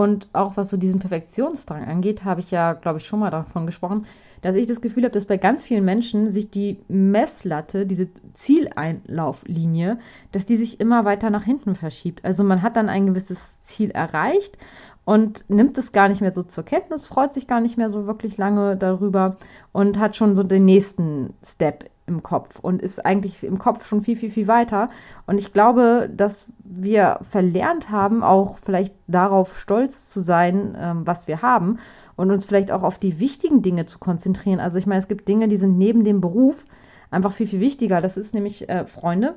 Und 0.00 0.28
auch 0.32 0.56
was 0.56 0.70
so 0.70 0.78
diesen 0.78 0.98
Perfektionsdrang 0.98 1.84
angeht, 1.84 2.24
habe 2.24 2.40
ich 2.40 2.50
ja, 2.50 2.72
glaube 2.72 3.00
ich, 3.00 3.06
schon 3.06 3.20
mal 3.20 3.28
davon 3.28 3.66
gesprochen, 3.66 4.06
dass 4.40 4.54
ich 4.54 4.66
das 4.66 4.80
Gefühl 4.80 5.04
habe, 5.04 5.12
dass 5.12 5.26
bei 5.26 5.36
ganz 5.36 5.62
vielen 5.62 5.84
Menschen 5.84 6.32
sich 6.32 6.50
die 6.50 6.78
Messlatte, 6.88 7.84
diese 7.84 8.08
Zieleinlauflinie, 8.32 9.98
dass 10.32 10.46
die 10.46 10.56
sich 10.56 10.80
immer 10.80 11.04
weiter 11.04 11.28
nach 11.28 11.44
hinten 11.44 11.74
verschiebt. 11.74 12.24
Also 12.24 12.44
man 12.44 12.62
hat 12.62 12.78
dann 12.78 12.88
ein 12.88 13.08
gewisses 13.08 13.38
Ziel 13.62 13.90
erreicht 13.90 14.56
und 15.04 15.44
nimmt 15.48 15.76
es 15.76 15.92
gar 15.92 16.08
nicht 16.08 16.22
mehr 16.22 16.32
so 16.32 16.44
zur 16.44 16.64
Kenntnis, 16.64 17.04
freut 17.04 17.34
sich 17.34 17.46
gar 17.46 17.60
nicht 17.60 17.76
mehr 17.76 17.90
so 17.90 18.06
wirklich 18.06 18.38
lange 18.38 18.78
darüber 18.78 19.36
und 19.72 19.98
hat 19.98 20.16
schon 20.16 20.34
so 20.34 20.42
den 20.42 20.64
nächsten 20.64 21.34
Step 21.44 21.90
im 22.10 22.22
Kopf 22.22 22.58
und 22.60 22.82
ist 22.82 23.04
eigentlich 23.06 23.44
im 23.44 23.58
Kopf 23.58 23.86
schon 23.86 24.02
viel, 24.02 24.16
viel, 24.16 24.30
viel 24.30 24.48
weiter. 24.48 24.88
Und 25.26 25.38
ich 25.38 25.52
glaube, 25.52 26.10
dass 26.14 26.46
wir 26.58 27.20
verlernt 27.22 27.90
haben, 27.90 28.22
auch 28.22 28.58
vielleicht 28.58 28.94
darauf 29.06 29.58
stolz 29.58 30.10
zu 30.10 30.20
sein, 30.20 30.76
ähm, 30.78 31.06
was 31.06 31.28
wir 31.28 31.40
haben 31.40 31.78
und 32.16 32.30
uns 32.30 32.44
vielleicht 32.44 32.70
auch 32.70 32.82
auf 32.82 32.98
die 32.98 33.18
wichtigen 33.18 33.62
Dinge 33.62 33.86
zu 33.86 33.98
konzentrieren. 33.98 34.60
Also 34.60 34.78
ich 34.78 34.86
meine, 34.86 35.00
es 35.00 35.08
gibt 35.08 35.28
Dinge, 35.28 35.48
die 35.48 35.56
sind 35.56 35.78
neben 35.78 36.04
dem 36.04 36.20
Beruf 36.20 36.64
einfach 37.10 37.32
viel, 37.32 37.46
viel 37.46 37.60
wichtiger. 37.60 38.00
Das 38.00 38.16
ist 38.16 38.34
nämlich 38.34 38.68
äh, 38.68 38.84
Freunde. 38.86 39.36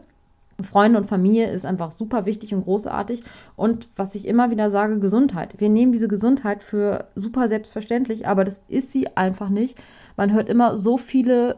Freunde 0.62 1.00
und 1.00 1.08
Familie 1.08 1.50
ist 1.50 1.66
einfach 1.66 1.92
super 1.92 2.26
wichtig 2.26 2.54
und 2.54 2.64
großartig. 2.64 3.24
Und 3.56 3.88
was 3.96 4.14
ich 4.16 4.28
immer 4.28 4.52
wieder 4.52 4.70
sage, 4.70 5.00
Gesundheit. 5.00 5.56
Wir 5.60 5.70
nehmen 5.70 5.92
diese 5.92 6.08
Gesundheit 6.08 6.64
für 6.64 7.08
super 7.16 7.48
selbstverständlich, 7.48 8.28
aber 8.28 8.44
das 8.44 8.62
ist 8.68 8.92
sie 8.92 9.16
einfach 9.18 9.50
nicht. 9.50 9.82
Man 10.16 10.32
hört 10.32 10.50
immer 10.50 10.78
so 10.78 10.98
viele 10.98 11.58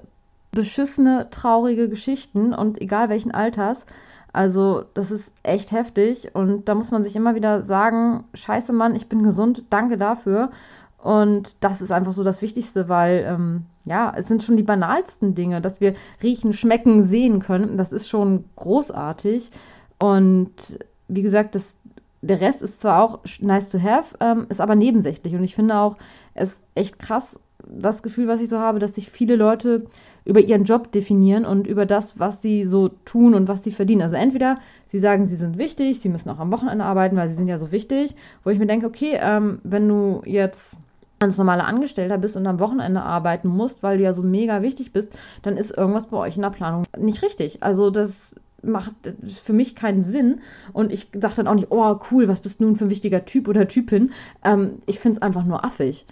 beschissene, 0.56 1.28
traurige 1.30 1.88
Geschichten 1.88 2.56
und 2.56 2.81
egal 2.81 3.10
welchen 3.10 3.31
Alters. 3.31 3.86
Also, 4.33 4.85
das 4.95 5.12
ist 5.12 5.31
echt 5.44 5.71
heftig 5.71 6.33
und 6.33 6.68
da 6.68 6.74
muss 6.74 6.90
man 6.90 7.04
sich 7.04 7.16
immer 7.16 7.35
wieder 7.35 7.62
sagen: 7.62 8.24
Scheiße, 8.33 8.74
Mann, 8.74 8.95
ich 8.95 9.07
bin 9.07 9.21
gesund, 9.21 9.64
danke 9.69 9.97
dafür. 9.97 10.50
Und 11.06 11.56
das 11.59 11.83
ist 11.83 11.92
einfach 11.92 12.14
so 12.14 12.24
das 12.24 12.42
Wichtigste, 12.42 12.90
weil, 12.90 13.24
ähm, 13.30 13.66
ja, 13.85 14.12
es 14.18 14.28
sind 14.28 14.42
schon 14.42 14.57
die 14.57 14.64
banalsten 14.64 15.35
Dinge, 15.35 15.62
dass 15.62 15.80
wir 15.80 15.94
riechen, 16.24 16.52
schmecken, 16.52 17.04
sehen 17.04 17.42
können. 17.42 17.78
Das 17.78 17.94
ist 17.94 18.09
schon 18.09 18.45
großartig. 18.56 19.52
Und 20.00 20.50
wie 21.07 21.21
gesagt, 21.21 21.54
das, 21.54 21.78
der 22.24 22.42
Rest 22.42 22.64
ist 22.64 22.81
zwar 22.81 23.04
auch 23.04 23.19
nice 23.40 23.69
to 23.69 23.80
have, 23.80 24.16
ähm, 24.19 24.47
ist 24.50 24.59
aber 24.59 24.74
nebensächlich. 24.74 25.35
Und 25.35 25.44
ich 25.44 25.54
finde 25.54 25.78
auch, 25.78 25.95
es 26.33 26.54
ist 26.54 26.62
echt 26.74 26.97
krass, 26.97 27.40
das 27.68 28.02
Gefühl, 28.02 28.28
was 28.28 28.42
ich 28.42 28.50
so 28.50 28.59
habe, 28.59 28.80
dass 28.80 28.95
sich 28.95 29.12
viele 29.12 29.35
Leute 29.35 29.85
über 30.26 30.40
ihren 30.40 30.64
Job 30.64 30.92
definieren 30.92 31.46
und 31.46 31.68
über 31.68 31.86
das, 31.86 32.20
was 32.20 32.42
sie 32.42 32.66
so 32.66 32.90
tun 33.06 33.36
und 33.36 33.48
was 33.48 33.64
sie 33.64 33.72
verdienen. 33.72 34.02
Also 34.02 34.16
entweder 34.16 34.58
sie 34.86 35.00
sagen, 35.00 35.28
sie 35.28 35.36
sind 35.36 35.58
wichtig, 35.58 36.00
sie 36.00 36.10
müssen 36.10 36.30
auch 36.30 36.40
am 36.40 36.52
Wochenende 36.52 36.84
arbeiten, 36.84 37.16
weil 37.16 37.30
sie 37.30 37.36
sind 37.36 37.48
ja 37.48 37.60
so 37.60 37.72
wichtig, 37.72 38.16
wo 38.44 38.50
ich 38.50 38.60
mir 38.60 38.66
denke, 38.66 38.88
okay, 38.88 39.18
ähm, 39.22 39.60
wenn 39.64 39.88
du 39.88 40.24
jetzt 40.26 40.78
ganz 41.20 41.38
normaler 41.38 41.66
Angestellter 41.66 42.18
bist 42.18 42.36
und 42.36 42.46
am 42.48 42.60
Wochenende 42.60 43.02
arbeiten 43.02 43.48
musst, 43.48 43.84
weil 43.84 43.98
du 43.98 44.04
ja 44.04 44.14
so 44.14 44.24
mega 44.24 44.62
wichtig 44.62 44.92
bist, 44.92 45.10
dann 45.44 45.58
ist 45.58 45.72
irgendwas 45.72 46.08
bei 46.08 46.18
euch 46.18 46.36
in 46.36 46.42
der 46.42 46.50
Planung 46.50 46.86
nicht 46.98 47.22
richtig. 47.22 47.64
Also 47.64 47.90
das 47.90 48.36
macht 48.64 48.94
für 49.44 49.54
mich 49.54 49.76
keinen 49.76 50.04
Sinn. 50.04 50.42
Und 50.74 50.92
ich 50.92 51.10
sage 51.14 51.36
dann 51.36 51.48
auch 51.48 51.56
nicht, 51.56 51.68
oh 51.70 52.00
cool, 52.12 52.28
was 52.28 52.40
bist 52.40 52.60
du 52.60 52.66
nun 52.66 52.76
für 52.76 52.86
ein 52.86 52.90
wichtiger 52.90 53.26
Typ 53.26 53.48
oder 53.48 53.68
Typin. 53.68 54.12
Ähm, 54.44 54.80
ich 54.88 55.00
finde 55.00 55.18
es 55.18 55.22
einfach 55.22 55.46
nur 55.46 55.64
affig. 55.64 56.06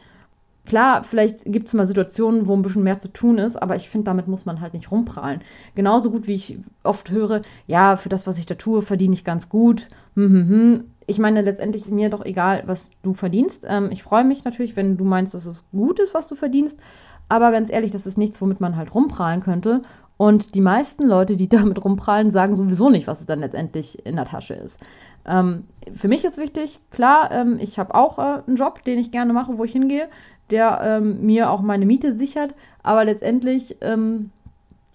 Klar, 0.66 1.04
vielleicht 1.04 1.44
gibt 1.44 1.68
es 1.68 1.74
mal 1.74 1.86
Situationen, 1.86 2.48
wo 2.48 2.54
ein 2.54 2.62
bisschen 2.62 2.84
mehr 2.84 3.00
zu 3.00 3.10
tun 3.10 3.38
ist, 3.38 3.62
aber 3.62 3.76
ich 3.76 3.90
finde, 3.90 4.06
damit 4.06 4.28
muss 4.28 4.46
man 4.46 4.62
halt 4.62 4.74
nicht 4.74 4.92
rumprallen. 4.92 5.42
Genauso 5.76 6.10
gut 6.10 6.26
wie 6.28 6.36
ich 6.36 6.58
oft 6.84 7.12
höre, 7.12 7.42
ja, 7.68 7.98
für 7.98 8.08
das, 8.08 8.26
was 8.28 8.38
ich 8.38 8.46
da 8.46 8.56
tue, 8.56 8.82
verdiene 8.82 9.14
ich 9.14 9.26
ganz 9.26 9.50
gut. 9.50 9.90
Hm, 10.16 10.32
hm, 10.32 10.50
hm. 10.50 10.84
Ich 11.06 11.20
meine, 11.20 11.42
letztendlich 11.42 11.88
mir 11.88 12.10
doch 12.10 12.24
egal, 12.24 12.64
was 12.66 12.90
du 13.02 13.12
verdienst. 13.12 13.66
Ähm, 13.68 13.90
ich 13.92 14.04
freue 14.04 14.24
mich 14.24 14.46
natürlich, 14.46 14.78
wenn 14.78 14.96
du 14.96 15.04
meinst, 15.04 15.34
dass 15.34 15.46
es 15.46 15.66
gut 15.72 16.00
ist, 16.00 16.14
was 16.14 16.28
du 16.28 16.36
verdienst. 16.36 16.80
Aber 17.28 17.52
ganz 17.52 17.70
ehrlich, 17.70 17.92
das 17.92 18.06
ist 18.08 18.18
nichts, 18.18 18.42
womit 18.42 18.62
man 18.62 18.78
halt 18.78 18.96
rumprallen 18.96 19.42
könnte. 19.42 19.82
Und 20.16 20.56
die 20.56 20.62
meisten 20.62 21.06
Leute, 21.08 21.36
die 21.36 21.50
damit 21.50 21.84
rumprallen, 21.84 22.32
sagen 22.32 22.56
sowieso 22.56 22.90
nicht, 22.90 23.08
was 23.08 23.20
es 23.20 23.26
dann 23.26 23.40
letztendlich 23.40 24.06
in 24.06 24.16
der 24.16 24.26
Tasche 24.26 24.54
ist. 24.54 24.80
Ähm, 25.26 25.66
für 25.94 26.08
mich 26.08 26.26
ist 26.26 26.38
wichtig, 26.38 26.80
klar, 26.92 27.32
ähm, 27.32 27.58
ich 27.60 27.80
habe 27.80 27.96
auch 27.96 28.20
äh, 28.20 28.42
einen 28.46 28.58
Job, 28.58 28.84
den 28.84 29.00
ich 29.00 29.12
gerne 29.12 29.34
mache, 29.34 29.58
wo 29.58 29.64
ich 29.64 29.72
hingehe. 29.72 30.10
Der 30.50 30.82
ähm, 30.84 31.26
mir 31.26 31.50
auch 31.50 31.62
meine 31.62 31.86
Miete 31.86 32.14
sichert. 32.14 32.54
Aber 32.82 33.06
letztendlich, 33.06 33.78
ähm, 33.82 34.32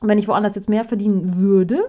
wenn 0.01 0.19
ich 0.19 0.29
woanders 0.29 0.55
jetzt 0.55 0.69
mehr 0.69 0.85
verdienen 0.85 1.41
würde, 1.41 1.85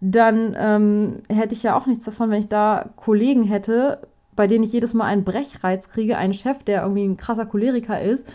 dann 0.00 0.54
ähm, 0.58 1.22
hätte 1.28 1.54
ich 1.54 1.62
ja 1.62 1.76
auch 1.76 1.86
nichts 1.86 2.04
davon, 2.04 2.30
wenn 2.30 2.40
ich 2.40 2.48
da 2.48 2.90
Kollegen 2.96 3.44
hätte, 3.44 4.00
bei 4.34 4.46
denen 4.46 4.64
ich 4.64 4.72
jedes 4.72 4.92
Mal 4.92 5.06
einen 5.06 5.24
Brechreiz 5.24 5.88
kriege, 5.88 6.18
einen 6.18 6.34
Chef, 6.34 6.62
der 6.62 6.82
irgendwie 6.82 7.04
ein 7.04 7.16
krasser 7.16 7.46
Choleriker 7.46 8.00
ist. 8.00 8.28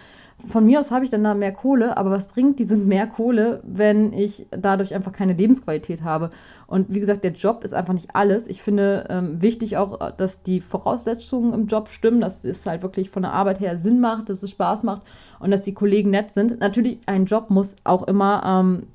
Von 0.47 0.65
mir 0.65 0.79
aus 0.79 0.91
habe 0.91 1.05
ich 1.05 1.11
dann 1.11 1.23
da 1.23 1.33
mehr 1.33 1.51
Kohle, 1.51 1.97
aber 1.97 2.11
was 2.11 2.27
bringt 2.27 2.59
diese 2.59 2.75
mehr 2.75 3.07
Kohle, 3.07 3.61
wenn 3.63 4.11
ich 4.11 4.47
dadurch 4.51 4.93
einfach 4.93 5.11
keine 5.11 5.33
Lebensqualität 5.33 6.03
habe? 6.03 6.31
Und 6.67 6.93
wie 6.93 6.99
gesagt, 6.99 7.23
der 7.23 7.33
Job 7.33 7.63
ist 7.63 7.73
einfach 7.73 7.93
nicht 7.93 8.15
alles. 8.15 8.47
Ich 8.47 8.61
finde 8.61 9.05
ähm, 9.09 9.41
wichtig 9.41 9.77
auch, 9.77 10.11
dass 10.13 10.41
die 10.41 10.59
Voraussetzungen 10.59 11.53
im 11.53 11.67
Job 11.67 11.89
stimmen, 11.89 12.21
dass 12.21 12.43
es 12.43 12.65
halt 12.65 12.81
wirklich 12.81 13.09
von 13.09 13.23
der 13.23 13.33
Arbeit 13.33 13.59
her 13.59 13.77
Sinn 13.77 13.99
macht, 13.99 14.29
dass 14.29 14.43
es 14.43 14.49
Spaß 14.49 14.83
macht 14.83 15.03
und 15.39 15.51
dass 15.51 15.63
die 15.63 15.73
Kollegen 15.73 16.09
nett 16.09 16.33
sind. 16.33 16.59
Natürlich, 16.59 16.99
ein 17.05 17.25
Job 17.25 17.49
muss 17.49 17.75
auch 17.83 18.07
immer 18.07 18.43
ähm, 18.45 18.87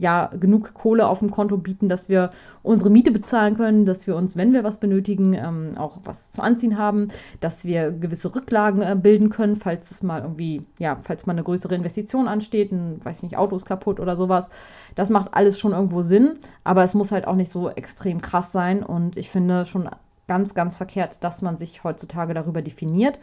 ja, 0.00 0.30
genug 0.38 0.72
Kohle 0.74 1.06
auf 1.06 1.18
dem 1.18 1.30
Konto 1.30 1.58
bieten, 1.58 1.88
dass 1.88 2.08
wir 2.08 2.30
unsere 2.62 2.90
Miete 2.90 3.10
bezahlen 3.10 3.56
können, 3.56 3.84
dass 3.84 4.06
wir 4.06 4.16
uns, 4.16 4.36
wenn 4.36 4.52
wir 4.52 4.64
was 4.64 4.78
benötigen, 4.78 5.34
ähm, 5.34 5.74
auch 5.76 5.98
was 6.04 6.30
zu 6.30 6.42
anziehen 6.42 6.78
haben, 6.78 7.08
dass 7.40 7.64
wir 7.64 7.92
gewisse 7.92 8.34
Rücklagen 8.34 8.82
äh, 8.82 8.96
bilden 9.00 9.28
können, 9.28 9.56
falls 9.56 9.90
es 9.90 10.02
mal 10.02 10.22
irgendwie, 10.22 10.62
ja, 10.78 10.96
falls 11.02 11.26
mal 11.26 11.34
eine 11.34 11.42
größere 11.42 11.74
Investition 11.74 12.28
ansteht, 12.28 12.72
ein, 12.72 13.04
weiß 13.04 13.22
nicht, 13.22 13.36
Auto 13.36 13.56
ist 13.56 13.66
kaputt 13.66 14.00
oder 14.00 14.16
sowas. 14.16 14.48
Das 14.94 15.10
macht 15.10 15.34
alles 15.34 15.58
schon 15.58 15.72
irgendwo 15.72 16.02
Sinn, 16.02 16.38
aber 16.64 16.82
es 16.82 16.94
muss 16.94 17.12
halt 17.12 17.26
auch 17.26 17.36
nicht 17.36 17.52
so 17.52 17.68
extrem 17.68 18.22
krass 18.22 18.52
sein 18.52 18.82
und 18.82 19.16
ich 19.16 19.30
finde 19.30 19.66
schon 19.66 19.88
ganz, 20.26 20.54
ganz 20.54 20.76
verkehrt, 20.76 21.18
dass 21.20 21.42
man 21.42 21.58
sich 21.58 21.84
heutzutage 21.84 22.32
darüber 22.34 22.62
definiert 22.62 23.18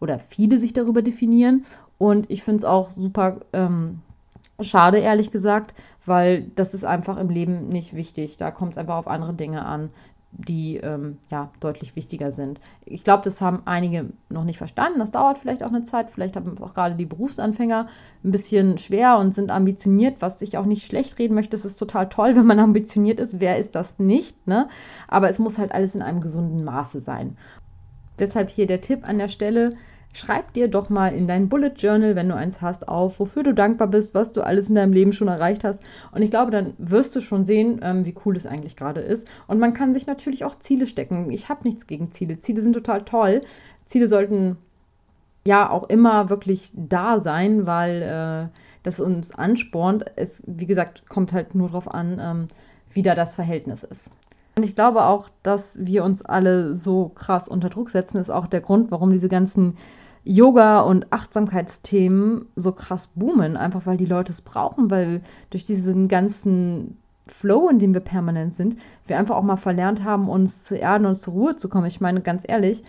oder 0.00 0.18
viele 0.18 0.58
sich 0.58 0.72
darüber 0.72 1.02
definieren 1.02 1.64
und 1.98 2.30
ich 2.30 2.42
finde 2.42 2.58
es 2.58 2.64
auch 2.64 2.90
super 2.90 3.40
ähm, 3.52 4.00
schade, 4.60 4.98
ehrlich 4.98 5.30
gesagt, 5.30 5.74
weil 6.04 6.44
das 6.54 6.74
ist 6.74 6.84
einfach 6.84 7.18
im 7.18 7.30
Leben 7.30 7.68
nicht 7.68 7.94
wichtig. 7.94 8.36
Da 8.36 8.50
kommt 8.50 8.72
es 8.72 8.78
einfach 8.78 8.96
auf 8.96 9.08
andere 9.08 9.34
Dinge 9.34 9.64
an, 9.64 9.90
die 10.32 10.78
ähm, 10.78 11.18
ja 11.30 11.50
deutlich 11.60 11.94
wichtiger 11.94 12.32
sind. 12.32 12.58
Ich 12.86 13.04
glaube, 13.04 13.22
das 13.24 13.40
haben 13.40 13.62
einige 13.66 14.06
noch 14.30 14.44
nicht 14.44 14.56
verstanden. 14.56 14.98
Das 14.98 15.10
dauert 15.10 15.38
vielleicht 15.38 15.62
auch 15.62 15.68
eine 15.68 15.84
Zeit. 15.84 16.10
Vielleicht 16.10 16.36
haben 16.36 16.54
es 16.54 16.62
auch 16.62 16.74
gerade 16.74 16.94
die 16.94 17.04
Berufsanfänger 17.04 17.86
ein 18.24 18.30
bisschen 18.30 18.78
schwer 18.78 19.18
und 19.18 19.34
sind 19.34 19.50
ambitioniert, 19.50 20.16
was 20.20 20.40
ich 20.40 20.56
auch 20.56 20.64
nicht 20.64 20.86
schlecht 20.86 21.18
reden 21.18 21.34
möchte. 21.34 21.54
Es 21.54 21.66
ist 21.66 21.76
total 21.76 22.08
toll, 22.08 22.34
wenn 22.34 22.46
man 22.46 22.58
ambitioniert 22.58 23.20
ist. 23.20 23.40
Wer 23.40 23.58
ist 23.58 23.74
das 23.74 23.98
nicht? 23.98 24.46
Ne? 24.46 24.68
Aber 25.06 25.28
es 25.28 25.38
muss 25.38 25.58
halt 25.58 25.72
alles 25.72 25.94
in 25.94 26.02
einem 26.02 26.20
gesunden 26.20 26.64
Maße 26.64 27.00
sein. 27.00 27.36
Deshalb 28.18 28.48
hier 28.48 28.66
der 28.66 28.80
Tipp 28.80 29.06
an 29.06 29.18
der 29.18 29.28
Stelle 29.28 29.76
Schreib 30.14 30.52
dir 30.52 30.68
doch 30.68 30.90
mal 30.90 31.14
in 31.14 31.26
dein 31.26 31.48
Bullet 31.48 31.72
Journal, 31.76 32.14
wenn 32.16 32.28
du 32.28 32.34
eins 32.34 32.60
hast, 32.60 32.86
auf, 32.86 33.18
wofür 33.18 33.42
du 33.42 33.54
dankbar 33.54 33.88
bist, 33.88 34.14
was 34.14 34.32
du 34.32 34.42
alles 34.42 34.68
in 34.68 34.74
deinem 34.74 34.92
Leben 34.92 35.14
schon 35.14 35.28
erreicht 35.28 35.64
hast. 35.64 35.82
Und 36.12 36.20
ich 36.20 36.30
glaube, 36.30 36.50
dann 36.50 36.74
wirst 36.76 37.16
du 37.16 37.20
schon 37.20 37.44
sehen, 37.44 37.80
ähm, 37.82 38.04
wie 38.04 38.14
cool 38.24 38.36
es 38.36 38.46
eigentlich 38.46 38.76
gerade 38.76 39.00
ist. 39.00 39.26
Und 39.46 39.58
man 39.58 39.72
kann 39.72 39.94
sich 39.94 40.06
natürlich 40.06 40.44
auch 40.44 40.58
Ziele 40.58 40.86
stecken. 40.86 41.30
Ich 41.30 41.48
habe 41.48 41.64
nichts 41.64 41.86
gegen 41.86 42.12
Ziele. 42.12 42.38
Ziele 42.40 42.60
sind 42.60 42.74
total 42.74 43.02
toll. 43.04 43.40
Ziele 43.86 44.06
sollten 44.06 44.58
ja 45.46 45.70
auch 45.70 45.88
immer 45.88 46.28
wirklich 46.28 46.72
da 46.74 47.18
sein, 47.20 47.66
weil 47.66 48.02
äh, 48.02 48.58
das 48.82 49.00
uns 49.00 49.34
anspornt. 49.34 50.04
Es, 50.16 50.42
wie 50.46 50.66
gesagt, 50.66 51.08
kommt 51.08 51.32
halt 51.32 51.54
nur 51.54 51.68
darauf 51.68 51.92
an, 51.92 52.20
ähm, 52.20 52.48
wie 52.92 53.02
da 53.02 53.14
das 53.14 53.34
Verhältnis 53.34 53.82
ist. 53.82 54.10
Und 54.58 54.64
ich 54.64 54.74
glaube 54.74 55.04
auch, 55.04 55.30
dass 55.42 55.78
wir 55.80 56.04
uns 56.04 56.22
alle 56.22 56.76
so 56.76 57.08
krass 57.08 57.48
unter 57.48 57.70
Druck 57.70 57.88
setzen, 57.88 58.18
ist 58.18 58.28
auch 58.28 58.46
der 58.46 58.60
Grund, 58.60 58.90
warum 58.90 59.10
diese 59.10 59.30
ganzen 59.30 59.78
Yoga 60.24 60.80
und 60.80 61.12
Achtsamkeitsthemen 61.12 62.46
so 62.54 62.72
krass 62.72 63.08
boomen, 63.14 63.56
einfach 63.56 63.86
weil 63.86 63.96
die 63.96 64.06
Leute 64.06 64.32
es 64.32 64.40
brauchen, 64.40 64.90
weil 64.90 65.20
durch 65.50 65.64
diesen 65.64 66.08
ganzen 66.08 66.96
Flow, 67.26 67.68
in 67.68 67.78
dem 67.78 67.94
wir 67.94 68.00
permanent 68.00 68.54
sind, 68.54 68.76
wir 69.06 69.18
einfach 69.18 69.36
auch 69.36 69.42
mal 69.42 69.56
verlernt 69.56 70.04
haben, 70.04 70.28
uns 70.28 70.64
zu 70.64 70.76
erden 70.76 71.06
und 71.06 71.18
zur 71.18 71.34
Ruhe 71.34 71.56
zu 71.56 71.68
kommen. 71.68 71.86
Ich 71.86 72.00
meine, 72.00 72.20
ganz 72.20 72.44
ehrlich, 72.46 72.82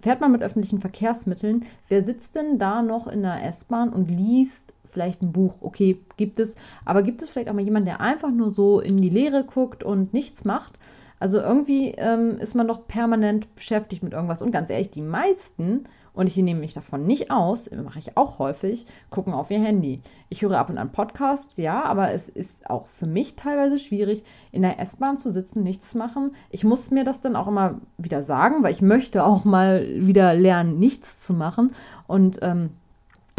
fährt 0.00 0.20
man 0.20 0.32
mit 0.32 0.42
öffentlichen 0.42 0.80
Verkehrsmitteln, 0.80 1.64
wer 1.88 2.02
sitzt 2.02 2.36
denn 2.36 2.58
da 2.58 2.82
noch 2.82 3.06
in 3.08 3.22
der 3.22 3.44
S-Bahn 3.44 3.90
und 3.90 4.10
liest 4.10 4.72
vielleicht 4.84 5.22
ein 5.22 5.32
Buch? 5.32 5.54
Okay, 5.60 5.98
gibt 6.16 6.40
es, 6.40 6.54
aber 6.84 7.02
gibt 7.02 7.22
es 7.22 7.30
vielleicht 7.30 7.48
auch 7.48 7.54
mal 7.54 7.62
jemanden, 7.62 7.86
der 7.86 8.00
einfach 8.00 8.30
nur 8.30 8.50
so 8.50 8.80
in 8.80 8.96
die 8.96 9.10
Leere 9.10 9.44
guckt 9.44 9.82
und 9.82 10.12
nichts 10.12 10.44
macht? 10.44 10.78
Also 11.20 11.40
irgendwie 11.40 11.90
ähm, 11.96 12.38
ist 12.38 12.54
man 12.54 12.68
doch 12.68 12.86
permanent 12.86 13.54
beschäftigt 13.56 14.02
mit 14.02 14.12
irgendwas. 14.12 14.42
Und 14.42 14.52
ganz 14.52 14.70
ehrlich, 14.70 14.90
die 14.90 15.02
meisten 15.02 15.84
und 16.18 16.26
ich 16.26 16.36
nehme 16.36 16.58
mich 16.58 16.74
davon 16.74 17.06
nicht 17.06 17.30
aus, 17.30 17.70
mache 17.70 18.00
ich 18.00 18.16
auch 18.16 18.40
häufig, 18.40 18.86
gucken 19.08 19.32
auf 19.34 19.52
ihr 19.52 19.60
Handy. 19.60 20.02
Ich 20.28 20.42
höre 20.42 20.58
ab 20.58 20.68
und 20.68 20.76
an 20.76 20.90
Podcasts, 20.90 21.56
ja, 21.58 21.84
aber 21.84 22.10
es 22.10 22.28
ist 22.28 22.68
auch 22.68 22.88
für 22.88 23.06
mich 23.06 23.36
teilweise 23.36 23.78
schwierig, 23.78 24.24
in 24.50 24.62
der 24.62 24.80
S-Bahn 24.80 25.16
zu 25.16 25.30
sitzen, 25.30 25.62
nichts 25.62 25.94
machen. 25.94 26.34
Ich 26.50 26.64
muss 26.64 26.90
mir 26.90 27.04
das 27.04 27.20
dann 27.20 27.36
auch 27.36 27.46
immer 27.46 27.80
wieder 27.98 28.24
sagen, 28.24 28.64
weil 28.64 28.72
ich 28.72 28.82
möchte 28.82 29.24
auch 29.24 29.44
mal 29.44 29.86
wieder 29.94 30.34
lernen, 30.34 30.80
nichts 30.80 31.20
zu 31.20 31.34
machen. 31.34 31.72
Und 32.08 32.40
ähm, 32.42 32.70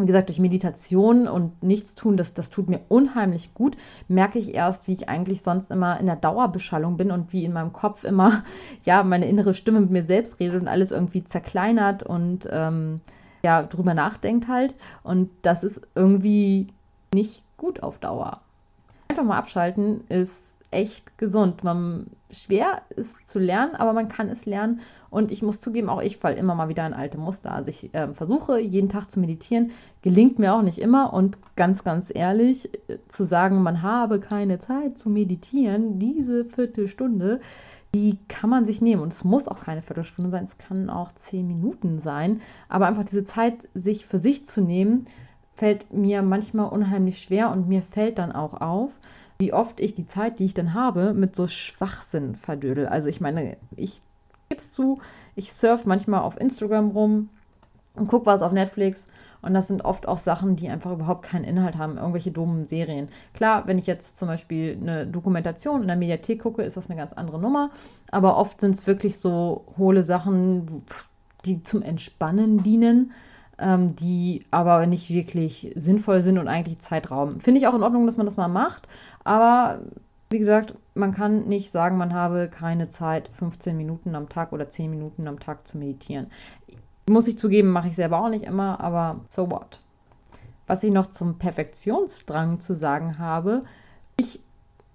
wie 0.01 0.07
gesagt, 0.07 0.29
durch 0.29 0.39
Meditation 0.39 1.27
und 1.27 1.63
Nichtstun, 1.63 2.17
das, 2.17 2.33
das 2.33 2.49
tut 2.49 2.69
mir 2.69 2.79
unheimlich 2.87 3.53
gut, 3.53 3.77
merke 4.07 4.39
ich 4.39 4.53
erst, 4.53 4.87
wie 4.87 4.93
ich 4.93 5.09
eigentlich 5.09 5.41
sonst 5.41 5.71
immer 5.71 5.99
in 5.99 6.05
der 6.05 6.15
Dauerbeschallung 6.15 6.97
bin 6.97 7.11
und 7.11 7.33
wie 7.33 7.45
in 7.45 7.53
meinem 7.53 7.73
Kopf 7.73 8.03
immer, 8.03 8.43
ja, 8.83 9.03
meine 9.03 9.27
innere 9.27 9.53
Stimme 9.53 9.81
mit 9.81 9.91
mir 9.91 10.05
selbst 10.05 10.39
redet 10.39 10.61
und 10.61 10.67
alles 10.67 10.91
irgendwie 10.91 11.23
zerkleinert 11.23 12.03
und 12.03 12.47
ähm, 12.51 13.01
ja, 13.43 13.63
drüber 13.63 13.93
nachdenkt 13.93 14.47
halt. 14.47 14.75
Und 15.03 15.29
das 15.41 15.63
ist 15.63 15.81
irgendwie 15.95 16.67
nicht 17.13 17.43
gut 17.57 17.83
auf 17.83 17.99
Dauer. 17.99 18.41
Einfach 19.07 19.23
mal 19.23 19.37
abschalten 19.37 20.03
ist 20.09 20.48
echt 20.71 21.17
gesund. 21.17 21.63
Man, 21.63 22.07
schwer 22.29 22.83
ist 22.95 23.27
zu 23.27 23.39
lernen, 23.39 23.75
aber 23.75 23.93
man 23.93 24.09
kann 24.09 24.29
es 24.29 24.45
lernen. 24.45 24.81
Und 25.09 25.31
ich 25.31 25.41
muss 25.41 25.61
zugeben, 25.61 25.89
auch 25.89 26.01
ich 26.01 26.17
falle 26.17 26.35
immer 26.35 26.55
mal 26.55 26.69
wieder 26.69 26.85
in 26.85 26.93
alte 26.93 27.17
Muster. 27.17 27.51
Also 27.51 27.69
ich 27.69 27.93
äh, 27.93 28.13
versuche 28.13 28.59
jeden 28.59 28.89
Tag 28.89 29.09
zu 29.09 29.19
meditieren, 29.19 29.71
gelingt 30.01 30.37
mir 30.37 30.53
auch 30.53 30.61
nicht 30.61 30.79
immer. 30.79 31.13
Und 31.13 31.37
ganz, 31.55 31.83
ganz 31.83 32.11
ehrlich, 32.13 32.69
zu 33.07 33.23
sagen, 33.23 33.63
man 33.63 33.81
habe 33.81 34.19
keine 34.19 34.59
Zeit 34.59 34.97
zu 34.97 35.09
meditieren, 35.09 35.99
diese 35.99 36.45
Viertelstunde, 36.45 37.39
die 37.95 38.19
kann 38.27 38.51
man 38.51 38.65
sich 38.65 38.81
nehmen. 38.81 39.01
Und 39.01 39.13
es 39.13 39.23
muss 39.23 39.47
auch 39.47 39.61
keine 39.61 39.81
Viertelstunde 39.81 40.29
sein, 40.29 40.45
es 40.45 40.59
kann 40.59 40.89
auch 40.91 41.11
zehn 41.13 41.47
Minuten 41.47 41.99
sein. 41.99 42.41
Aber 42.67 42.85
einfach 42.85 43.03
diese 43.05 43.25
Zeit, 43.25 43.67
sich 43.73 44.05
für 44.05 44.19
sich 44.19 44.45
zu 44.45 44.61
nehmen, 44.61 45.05
fällt 45.55 45.91
mir 45.91 46.21
manchmal 46.21 46.69
unheimlich 46.69 47.21
schwer 47.21 47.51
und 47.51 47.67
mir 47.67 47.81
fällt 47.81 48.17
dann 48.17 48.31
auch 48.31 48.61
auf, 48.61 48.91
wie 49.39 49.53
oft 49.53 49.79
ich 49.79 49.95
die 49.95 50.05
Zeit, 50.05 50.39
die 50.39 50.45
ich 50.45 50.53
dann 50.53 50.73
habe, 50.73 51.13
mit 51.13 51.33
so 51.33 51.47
Schwachsinn 51.47 52.35
verdödel. 52.35 52.87
Also 52.87 53.07
ich 53.07 53.21
meine, 53.21 53.55
ich 53.77 54.01
gebe 54.49 54.59
es 54.59 54.73
zu, 54.73 54.99
ich 55.35 55.53
surfe 55.53 55.87
manchmal 55.87 56.21
auf 56.21 56.39
Instagram 56.39 56.89
rum 56.89 57.29
und 57.95 58.07
gucke 58.07 58.25
was 58.25 58.41
auf 58.41 58.51
Netflix 58.51 59.07
und 59.41 59.53
das 59.53 59.69
sind 59.69 59.85
oft 59.85 60.09
auch 60.09 60.17
Sachen, 60.17 60.57
die 60.57 60.67
einfach 60.67 60.91
überhaupt 60.91 61.23
keinen 61.23 61.45
Inhalt 61.45 61.77
haben, 61.77 61.95
irgendwelche 61.95 62.31
dummen 62.31 62.65
Serien. 62.65 63.07
Klar, 63.33 63.65
wenn 63.65 63.77
ich 63.77 63.87
jetzt 63.87 64.17
zum 64.17 64.27
Beispiel 64.27 64.77
eine 64.81 65.07
Dokumentation 65.07 65.81
in 65.81 65.87
der 65.87 65.95
Mediathek 65.95 66.41
gucke, 66.41 66.63
ist 66.63 66.75
das 66.75 66.89
eine 66.89 66.99
ganz 66.99 67.13
andere 67.13 67.39
Nummer, 67.39 67.71
aber 68.11 68.35
oft 68.35 68.59
sind 68.59 68.75
es 68.75 68.87
wirklich 68.87 69.19
so 69.19 69.63
hohle 69.77 70.03
Sachen, 70.03 70.83
die 71.45 71.63
zum 71.63 71.81
Entspannen 71.81 72.61
dienen 72.61 73.13
ähm, 73.59 73.95
die 73.95 74.45
aber 74.51 74.85
nicht 74.87 75.09
wirklich 75.09 75.71
sinnvoll 75.75 76.21
sind 76.21 76.37
und 76.37 76.47
eigentlich 76.47 76.79
Zeitraum. 76.79 77.39
Finde 77.39 77.59
ich 77.59 77.67
auch 77.67 77.75
in 77.75 77.83
Ordnung, 77.83 78.05
dass 78.05 78.17
man 78.17 78.25
das 78.25 78.37
mal 78.37 78.47
macht, 78.47 78.87
aber 79.23 79.81
wie 80.29 80.39
gesagt, 80.39 80.75
man 80.93 81.13
kann 81.13 81.47
nicht 81.47 81.71
sagen, 81.71 81.97
man 81.97 82.13
habe 82.13 82.49
keine 82.49 82.89
Zeit, 82.89 83.29
15 83.33 83.75
Minuten 83.75 84.15
am 84.15 84.29
Tag 84.29 84.53
oder 84.53 84.69
10 84.69 84.89
Minuten 84.89 85.27
am 85.27 85.39
Tag 85.39 85.67
zu 85.67 85.77
meditieren. 85.77 86.27
Muss 87.09 87.27
ich 87.27 87.39
zugeben, 87.39 87.71
mache 87.71 87.87
ich 87.87 87.95
selber 87.95 88.23
auch 88.23 88.29
nicht 88.29 88.45
immer, 88.45 88.79
aber 88.79 89.21
so 89.29 89.49
what. 89.49 89.79
Was 90.67 90.83
ich 90.83 90.91
noch 90.91 91.07
zum 91.07 91.39
Perfektionsdrang 91.39 92.59
zu 92.59 92.75
sagen 92.75 93.17
habe, 93.17 93.63
ich 94.17 94.39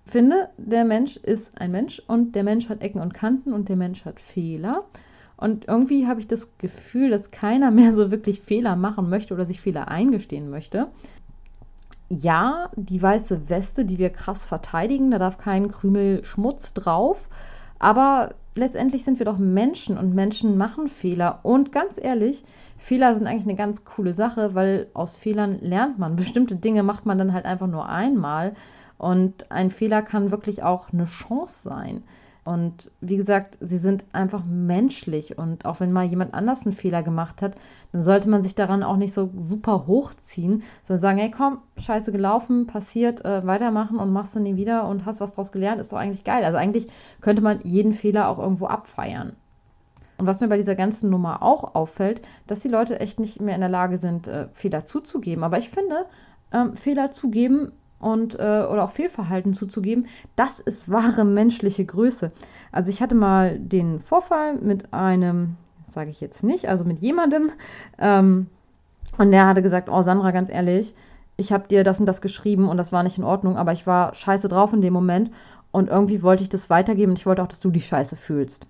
finde, 0.06 0.50
der 0.56 0.84
Mensch 0.84 1.16
ist 1.16 1.58
ein 1.60 1.72
Mensch 1.72 2.00
und 2.06 2.36
der 2.36 2.44
Mensch 2.44 2.68
hat 2.68 2.82
Ecken 2.82 3.00
und 3.00 3.14
Kanten 3.14 3.52
und 3.52 3.68
der 3.68 3.76
Mensch 3.76 4.04
hat 4.04 4.20
Fehler. 4.20 4.84
Und 5.36 5.66
irgendwie 5.66 6.06
habe 6.06 6.20
ich 6.20 6.28
das 6.28 6.48
Gefühl, 6.58 7.10
dass 7.10 7.30
keiner 7.30 7.70
mehr 7.70 7.92
so 7.92 8.10
wirklich 8.10 8.40
Fehler 8.40 8.76
machen 8.76 9.08
möchte 9.10 9.34
oder 9.34 9.46
sich 9.46 9.60
Fehler 9.60 9.88
eingestehen 9.88 10.50
möchte. 10.50 10.88
Ja, 12.08 12.70
die 12.76 13.02
weiße 13.02 13.48
Weste, 13.48 13.84
die 13.84 13.98
wir 13.98 14.10
krass 14.10 14.46
verteidigen, 14.46 15.10
da 15.10 15.18
darf 15.18 15.38
kein 15.38 15.70
Krümel 15.70 16.24
Schmutz 16.24 16.72
drauf. 16.74 17.28
Aber 17.78 18.34
letztendlich 18.54 19.04
sind 19.04 19.18
wir 19.18 19.26
doch 19.26 19.38
Menschen 19.38 19.98
und 19.98 20.14
Menschen 20.14 20.56
machen 20.56 20.88
Fehler. 20.88 21.40
Und 21.42 21.72
ganz 21.72 21.98
ehrlich, 21.98 22.44
Fehler 22.78 23.14
sind 23.14 23.26
eigentlich 23.26 23.44
eine 23.44 23.56
ganz 23.56 23.84
coole 23.84 24.12
Sache, 24.12 24.54
weil 24.54 24.88
aus 24.94 25.16
Fehlern 25.16 25.58
lernt 25.60 25.98
man. 25.98 26.16
Bestimmte 26.16 26.56
Dinge 26.56 26.82
macht 26.82 27.06
man 27.06 27.18
dann 27.18 27.32
halt 27.32 27.46
einfach 27.46 27.66
nur 27.66 27.88
einmal. 27.88 28.54
Und 28.98 29.50
ein 29.50 29.70
Fehler 29.70 30.02
kann 30.02 30.30
wirklich 30.30 30.62
auch 30.62 30.92
eine 30.92 31.06
Chance 31.06 31.62
sein. 31.62 32.04
Und 32.44 32.90
wie 33.00 33.16
gesagt, 33.16 33.56
sie 33.60 33.78
sind 33.78 34.04
einfach 34.12 34.44
menschlich. 34.44 35.38
Und 35.38 35.64
auch 35.64 35.80
wenn 35.80 35.92
mal 35.92 36.04
jemand 36.04 36.34
anders 36.34 36.66
einen 36.66 36.74
Fehler 36.74 37.02
gemacht 37.02 37.40
hat, 37.40 37.56
dann 37.92 38.02
sollte 38.02 38.28
man 38.28 38.42
sich 38.42 38.54
daran 38.54 38.82
auch 38.82 38.96
nicht 38.96 39.14
so 39.14 39.30
super 39.38 39.86
hochziehen, 39.86 40.62
sondern 40.82 41.00
sagen, 41.00 41.18
hey 41.18 41.30
komm, 41.30 41.58
scheiße 41.78 42.12
gelaufen, 42.12 42.66
passiert, 42.66 43.24
äh, 43.24 43.46
weitermachen 43.46 43.98
und 43.98 44.12
machst 44.12 44.34
du 44.34 44.40
nie 44.40 44.56
wieder 44.56 44.86
und 44.86 45.06
hast 45.06 45.20
was 45.20 45.34
draus 45.34 45.52
gelernt, 45.52 45.80
ist 45.80 45.92
doch 45.92 45.98
eigentlich 45.98 46.24
geil. 46.24 46.44
Also 46.44 46.58
eigentlich 46.58 46.88
könnte 47.22 47.40
man 47.40 47.60
jeden 47.62 47.92
Fehler 47.92 48.28
auch 48.28 48.38
irgendwo 48.38 48.66
abfeiern. 48.66 49.32
Und 50.18 50.26
was 50.26 50.40
mir 50.40 50.48
bei 50.48 50.58
dieser 50.58 50.76
ganzen 50.76 51.10
Nummer 51.10 51.42
auch 51.42 51.74
auffällt, 51.74 52.20
dass 52.46 52.60
die 52.60 52.68
Leute 52.68 53.00
echt 53.00 53.18
nicht 53.18 53.40
mehr 53.40 53.54
in 53.54 53.62
der 53.62 53.70
Lage 53.70 53.96
sind, 53.96 54.28
äh, 54.28 54.48
Fehler 54.52 54.84
zuzugeben. 54.84 55.42
Aber 55.44 55.58
ich 55.58 55.70
finde, 55.70 56.06
ähm, 56.52 56.76
Fehler 56.76 57.10
zugeben 57.10 57.72
und 58.04 58.34
äh, 58.38 58.66
oder 58.70 58.84
auch 58.84 58.90
Fehlverhalten 58.90 59.54
zuzugeben, 59.54 60.06
das 60.36 60.60
ist 60.60 60.90
wahre 60.90 61.24
menschliche 61.24 61.84
Größe. 61.84 62.30
Also 62.70 62.90
ich 62.90 63.00
hatte 63.00 63.14
mal 63.14 63.58
den 63.58 64.00
Vorfall 64.00 64.56
mit 64.56 64.92
einem, 64.92 65.56
sage 65.88 66.10
ich 66.10 66.20
jetzt 66.20 66.44
nicht, 66.44 66.68
also 66.68 66.84
mit 66.84 66.98
jemandem, 67.00 67.50
ähm, 67.98 68.48
und 69.16 69.30
der 69.30 69.46
hatte 69.46 69.62
gesagt, 69.62 69.88
oh 69.88 70.02
Sandra, 70.02 70.32
ganz 70.32 70.50
ehrlich, 70.50 70.94
ich 71.36 71.52
habe 71.52 71.68
dir 71.68 71.82
das 71.82 71.98
und 71.98 72.06
das 72.06 72.20
geschrieben 72.20 72.68
und 72.68 72.76
das 72.76 72.92
war 72.92 73.02
nicht 73.02 73.16
in 73.16 73.24
Ordnung, 73.24 73.56
aber 73.56 73.72
ich 73.72 73.86
war 73.86 74.14
scheiße 74.14 74.48
drauf 74.48 74.72
in 74.72 74.82
dem 74.82 74.92
Moment 74.92 75.30
und 75.72 75.88
irgendwie 75.88 76.22
wollte 76.22 76.42
ich 76.42 76.48
das 76.48 76.68
weitergeben 76.68 77.12
und 77.12 77.18
ich 77.18 77.26
wollte 77.26 77.42
auch, 77.42 77.48
dass 77.48 77.60
du 77.60 77.70
die 77.70 77.80
Scheiße 77.80 78.16
fühlst. 78.16 78.66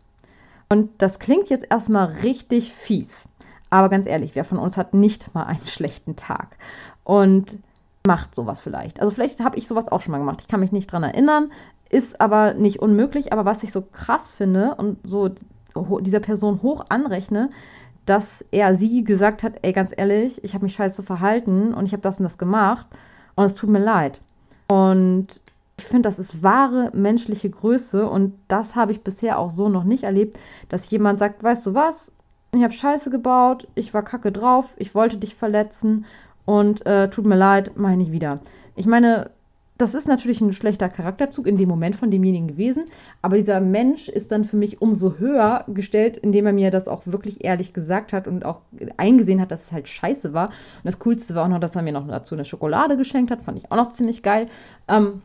Und 0.68 0.90
das 0.98 1.18
klingt 1.18 1.50
jetzt 1.50 1.66
erstmal 1.70 2.06
richtig 2.22 2.72
fies. 2.72 3.28
Aber 3.68 3.88
ganz 3.88 4.06
ehrlich, 4.06 4.34
wer 4.34 4.44
von 4.44 4.58
uns 4.58 4.76
hat 4.76 4.94
nicht 4.94 5.34
mal 5.34 5.44
einen 5.44 5.66
schlechten 5.66 6.14
Tag? 6.16 6.56
Und 7.02 7.58
macht 8.06 8.34
sowas 8.34 8.60
vielleicht. 8.60 9.00
Also 9.00 9.12
vielleicht 9.12 9.40
habe 9.40 9.56
ich 9.56 9.66
sowas 9.66 9.88
auch 9.88 10.00
schon 10.00 10.12
mal 10.12 10.18
gemacht. 10.18 10.40
Ich 10.42 10.48
kann 10.48 10.60
mich 10.60 10.72
nicht 10.72 10.92
dran 10.92 11.02
erinnern, 11.02 11.50
ist 11.88 12.20
aber 12.20 12.54
nicht 12.54 12.80
unmöglich. 12.80 13.32
Aber 13.32 13.44
was 13.44 13.62
ich 13.62 13.72
so 13.72 13.80
krass 13.80 14.30
finde 14.30 14.74
und 14.74 14.98
so 15.04 15.30
dieser 16.00 16.20
Person 16.20 16.62
hoch 16.62 16.84
anrechne, 16.90 17.50
dass 18.06 18.44
er 18.50 18.76
sie 18.76 19.04
gesagt 19.04 19.42
hat, 19.42 19.54
ey, 19.62 19.72
ganz 19.72 19.92
ehrlich, 19.96 20.44
ich 20.44 20.54
habe 20.54 20.64
mich 20.64 20.74
scheiße 20.74 21.02
verhalten 21.02 21.72
und 21.72 21.86
ich 21.86 21.92
habe 21.92 22.02
das 22.02 22.18
und 22.18 22.24
das 22.24 22.36
gemacht 22.36 22.86
und 23.34 23.44
es 23.44 23.54
tut 23.54 23.70
mir 23.70 23.82
leid. 23.82 24.20
Und 24.68 25.40
ich 25.78 25.86
finde, 25.86 26.02
das 26.02 26.18
ist 26.18 26.42
wahre 26.42 26.90
menschliche 26.92 27.48
Größe 27.48 28.06
und 28.06 28.34
das 28.48 28.76
habe 28.76 28.92
ich 28.92 29.02
bisher 29.02 29.38
auch 29.38 29.50
so 29.50 29.68
noch 29.68 29.84
nicht 29.84 30.04
erlebt, 30.04 30.38
dass 30.68 30.90
jemand 30.90 31.18
sagt, 31.18 31.42
weißt 31.42 31.66
du 31.66 31.74
was, 31.74 32.12
ich 32.52 32.62
habe 32.62 32.72
Scheiße 32.72 33.10
gebaut, 33.10 33.66
ich 33.74 33.94
war 33.94 34.02
kacke 34.02 34.30
drauf, 34.30 34.74
ich 34.76 34.94
wollte 34.94 35.16
dich 35.16 35.34
verletzen 35.34 36.04
und 36.44 36.84
äh, 36.86 37.08
tut 37.10 37.26
mir 37.26 37.36
leid, 37.36 37.72
mach 37.76 37.90
ich 37.90 37.96
nicht 37.96 38.12
wieder. 38.12 38.40
Ich 38.76 38.86
meine, 38.86 39.30
das 39.76 39.94
ist 39.94 40.06
natürlich 40.06 40.40
ein 40.40 40.52
schlechter 40.52 40.88
Charakterzug 40.88 41.48
in 41.48 41.56
dem 41.56 41.68
Moment 41.68 41.96
von 41.96 42.10
demjenigen 42.10 42.46
gewesen, 42.46 42.84
aber 43.22 43.36
dieser 43.36 43.60
Mensch 43.60 44.08
ist 44.08 44.30
dann 44.30 44.44
für 44.44 44.56
mich 44.56 44.80
umso 44.80 45.18
höher 45.18 45.64
gestellt, 45.66 46.16
indem 46.16 46.46
er 46.46 46.52
mir 46.52 46.70
das 46.70 46.86
auch 46.86 47.02
wirklich 47.06 47.44
ehrlich 47.44 47.72
gesagt 47.72 48.12
hat 48.12 48.28
und 48.28 48.44
auch 48.44 48.60
eingesehen 48.96 49.40
hat, 49.40 49.50
dass 49.50 49.64
es 49.64 49.72
halt 49.72 49.88
scheiße 49.88 50.32
war. 50.32 50.48
Und 50.48 50.84
das 50.84 51.00
Coolste 51.00 51.34
war 51.34 51.44
auch 51.44 51.48
noch, 51.48 51.58
dass 51.58 51.74
er 51.74 51.82
mir 51.82 51.92
noch 51.92 52.06
dazu 52.06 52.36
eine 52.36 52.44
Schokolade 52.44 52.96
geschenkt 52.96 53.32
hat, 53.32 53.42
fand 53.42 53.58
ich 53.58 53.72
auch 53.72 53.76
noch 53.76 53.90
ziemlich 53.90 54.22
geil. 54.22 54.46
Ähm, 54.86 55.22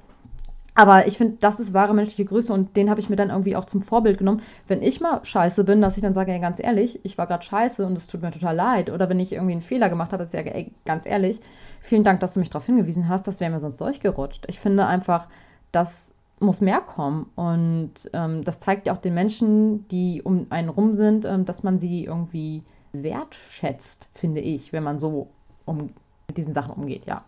aber 0.79 1.07
ich 1.07 1.17
finde, 1.17 1.36
das 1.41 1.59
ist 1.59 1.74
wahre 1.74 1.93
menschliche 1.93 2.24
Größe 2.24 2.53
und 2.53 2.77
den 2.77 2.89
habe 2.89 3.01
ich 3.01 3.09
mir 3.09 3.17
dann 3.17 3.31
irgendwie 3.31 3.57
auch 3.57 3.65
zum 3.65 3.81
Vorbild 3.81 4.17
genommen. 4.17 4.41
Wenn 4.65 4.81
ich 4.81 5.01
mal 5.01 5.19
scheiße 5.25 5.65
bin, 5.65 5.81
dass 5.81 5.98
ich 5.98 6.03
dann 6.03 6.13
sage, 6.13 6.31
ey, 6.31 6.39
ganz 6.39 6.57
ehrlich, 6.57 7.01
ich 7.03 7.17
war 7.17 7.27
gerade 7.27 7.43
scheiße 7.43 7.86
und 7.86 7.98
es 7.98 8.07
tut 8.07 8.21
mir 8.21 8.31
total 8.31 8.55
leid. 8.55 8.89
Oder 8.89 9.09
wenn 9.09 9.19
ich 9.19 9.33
irgendwie 9.33 9.51
einen 9.51 9.62
Fehler 9.62 9.89
gemacht 9.89 10.13
habe, 10.13 10.24
dass 10.24 10.33
ich 10.33 10.39
sage, 10.39 10.55
ey, 10.55 10.71
ganz 10.86 11.05
ehrlich, 11.05 11.41
vielen 11.81 12.05
Dank, 12.05 12.21
dass 12.21 12.36
du 12.36 12.39
mich 12.39 12.50
darauf 12.50 12.65
hingewiesen 12.65 13.09
hast, 13.09 13.27
das 13.27 13.41
wäre 13.41 13.51
mir 13.51 13.59
sonst 13.59 13.81
durchgerutscht. 13.81 14.45
Ich 14.48 14.62
finde 14.62 14.86
einfach, 14.86 15.27
das 15.74 16.13
muss 16.39 16.62
mehr 16.62 16.79
kommen. 16.79 17.29
Und 17.36 17.91
ähm, 18.13 18.45
das 18.45 18.62
zeigt 18.62 18.88
ja 18.88 18.93
auch 18.93 19.01
den 19.01 19.15
Menschen, 19.15 19.86
die 19.89 20.21
um 20.24 20.48
einen 20.50 20.69
rum 20.69 20.93
sind, 20.93 21.25
ähm, 21.25 21.43
dass 21.43 21.62
man 21.62 21.79
sie 21.79 22.05
irgendwie 22.05 22.63
wertschätzt, 22.93 24.07
finde 24.13 24.39
ich, 24.39 24.71
wenn 24.71 24.83
man 24.83 24.98
so 24.98 25.27
um, 25.65 25.89
mit 26.29 26.38
diesen 26.38 26.53
Sachen 26.53 26.71
umgeht, 26.71 27.05
ja. 27.05 27.25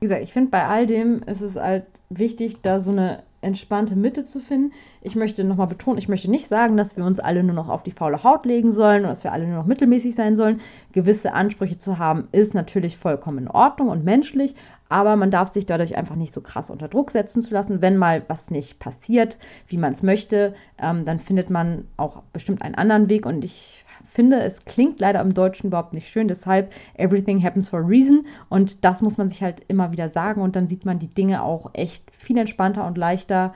Wie 0.00 0.06
gesagt, 0.06 0.22
ich 0.22 0.32
finde, 0.32 0.50
bei 0.50 0.66
all 0.66 0.86
dem 0.86 1.22
ist 1.22 1.40
es 1.40 1.56
halt 1.56 1.86
wichtig, 2.10 2.62
da 2.62 2.80
so 2.80 2.90
eine 2.90 3.22
entspannte 3.40 3.96
Mitte 3.96 4.24
zu 4.24 4.40
finden. 4.40 4.72
Ich 5.02 5.14
möchte 5.14 5.44
nochmal 5.44 5.68
betonen, 5.68 5.98
ich 5.98 6.08
möchte 6.08 6.30
nicht 6.30 6.48
sagen, 6.48 6.76
dass 6.76 6.96
wir 6.96 7.04
uns 7.04 7.20
alle 7.20 7.44
nur 7.44 7.54
noch 7.54 7.68
auf 7.68 7.82
die 7.82 7.92
faule 7.92 8.24
Haut 8.24 8.44
legen 8.44 8.72
sollen 8.72 9.00
oder 9.00 9.10
dass 9.10 9.24
wir 9.24 9.32
alle 9.32 9.46
nur 9.46 9.56
noch 9.56 9.66
mittelmäßig 9.66 10.14
sein 10.14 10.36
sollen. 10.36 10.60
Gewisse 10.96 11.34
Ansprüche 11.34 11.76
zu 11.76 11.98
haben, 11.98 12.26
ist 12.32 12.54
natürlich 12.54 12.96
vollkommen 12.96 13.36
in 13.36 13.48
Ordnung 13.48 13.88
und 13.88 14.02
menschlich, 14.02 14.54
aber 14.88 15.14
man 15.16 15.30
darf 15.30 15.52
sich 15.52 15.66
dadurch 15.66 15.94
einfach 15.94 16.16
nicht 16.16 16.32
so 16.32 16.40
krass 16.40 16.70
unter 16.70 16.88
Druck 16.88 17.10
setzen 17.10 17.42
zu 17.42 17.52
lassen. 17.52 17.82
Wenn 17.82 17.98
mal 17.98 18.22
was 18.28 18.50
nicht 18.50 18.78
passiert, 18.78 19.36
wie 19.68 19.76
man 19.76 19.92
es 19.92 20.02
möchte, 20.02 20.54
ähm, 20.78 21.04
dann 21.04 21.18
findet 21.18 21.50
man 21.50 21.86
auch 21.98 22.22
bestimmt 22.32 22.62
einen 22.62 22.76
anderen 22.76 23.10
Weg 23.10 23.26
und 23.26 23.44
ich 23.44 23.84
finde, 24.06 24.40
es 24.40 24.64
klingt 24.64 24.98
leider 24.98 25.20
im 25.20 25.34
Deutschen 25.34 25.66
überhaupt 25.66 25.92
nicht 25.92 26.08
schön. 26.08 26.28
Deshalb, 26.28 26.72
everything 26.94 27.42
happens 27.42 27.68
for 27.68 27.80
a 27.80 27.86
reason. 27.86 28.22
Und 28.48 28.82
das 28.82 29.02
muss 29.02 29.18
man 29.18 29.28
sich 29.28 29.42
halt 29.42 29.60
immer 29.68 29.92
wieder 29.92 30.08
sagen. 30.08 30.40
Und 30.40 30.56
dann 30.56 30.66
sieht 30.66 30.86
man 30.86 30.98
die 30.98 31.12
Dinge 31.12 31.42
auch 31.42 31.70
echt 31.74 32.10
viel 32.16 32.38
entspannter 32.38 32.86
und 32.86 32.96
leichter. 32.96 33.52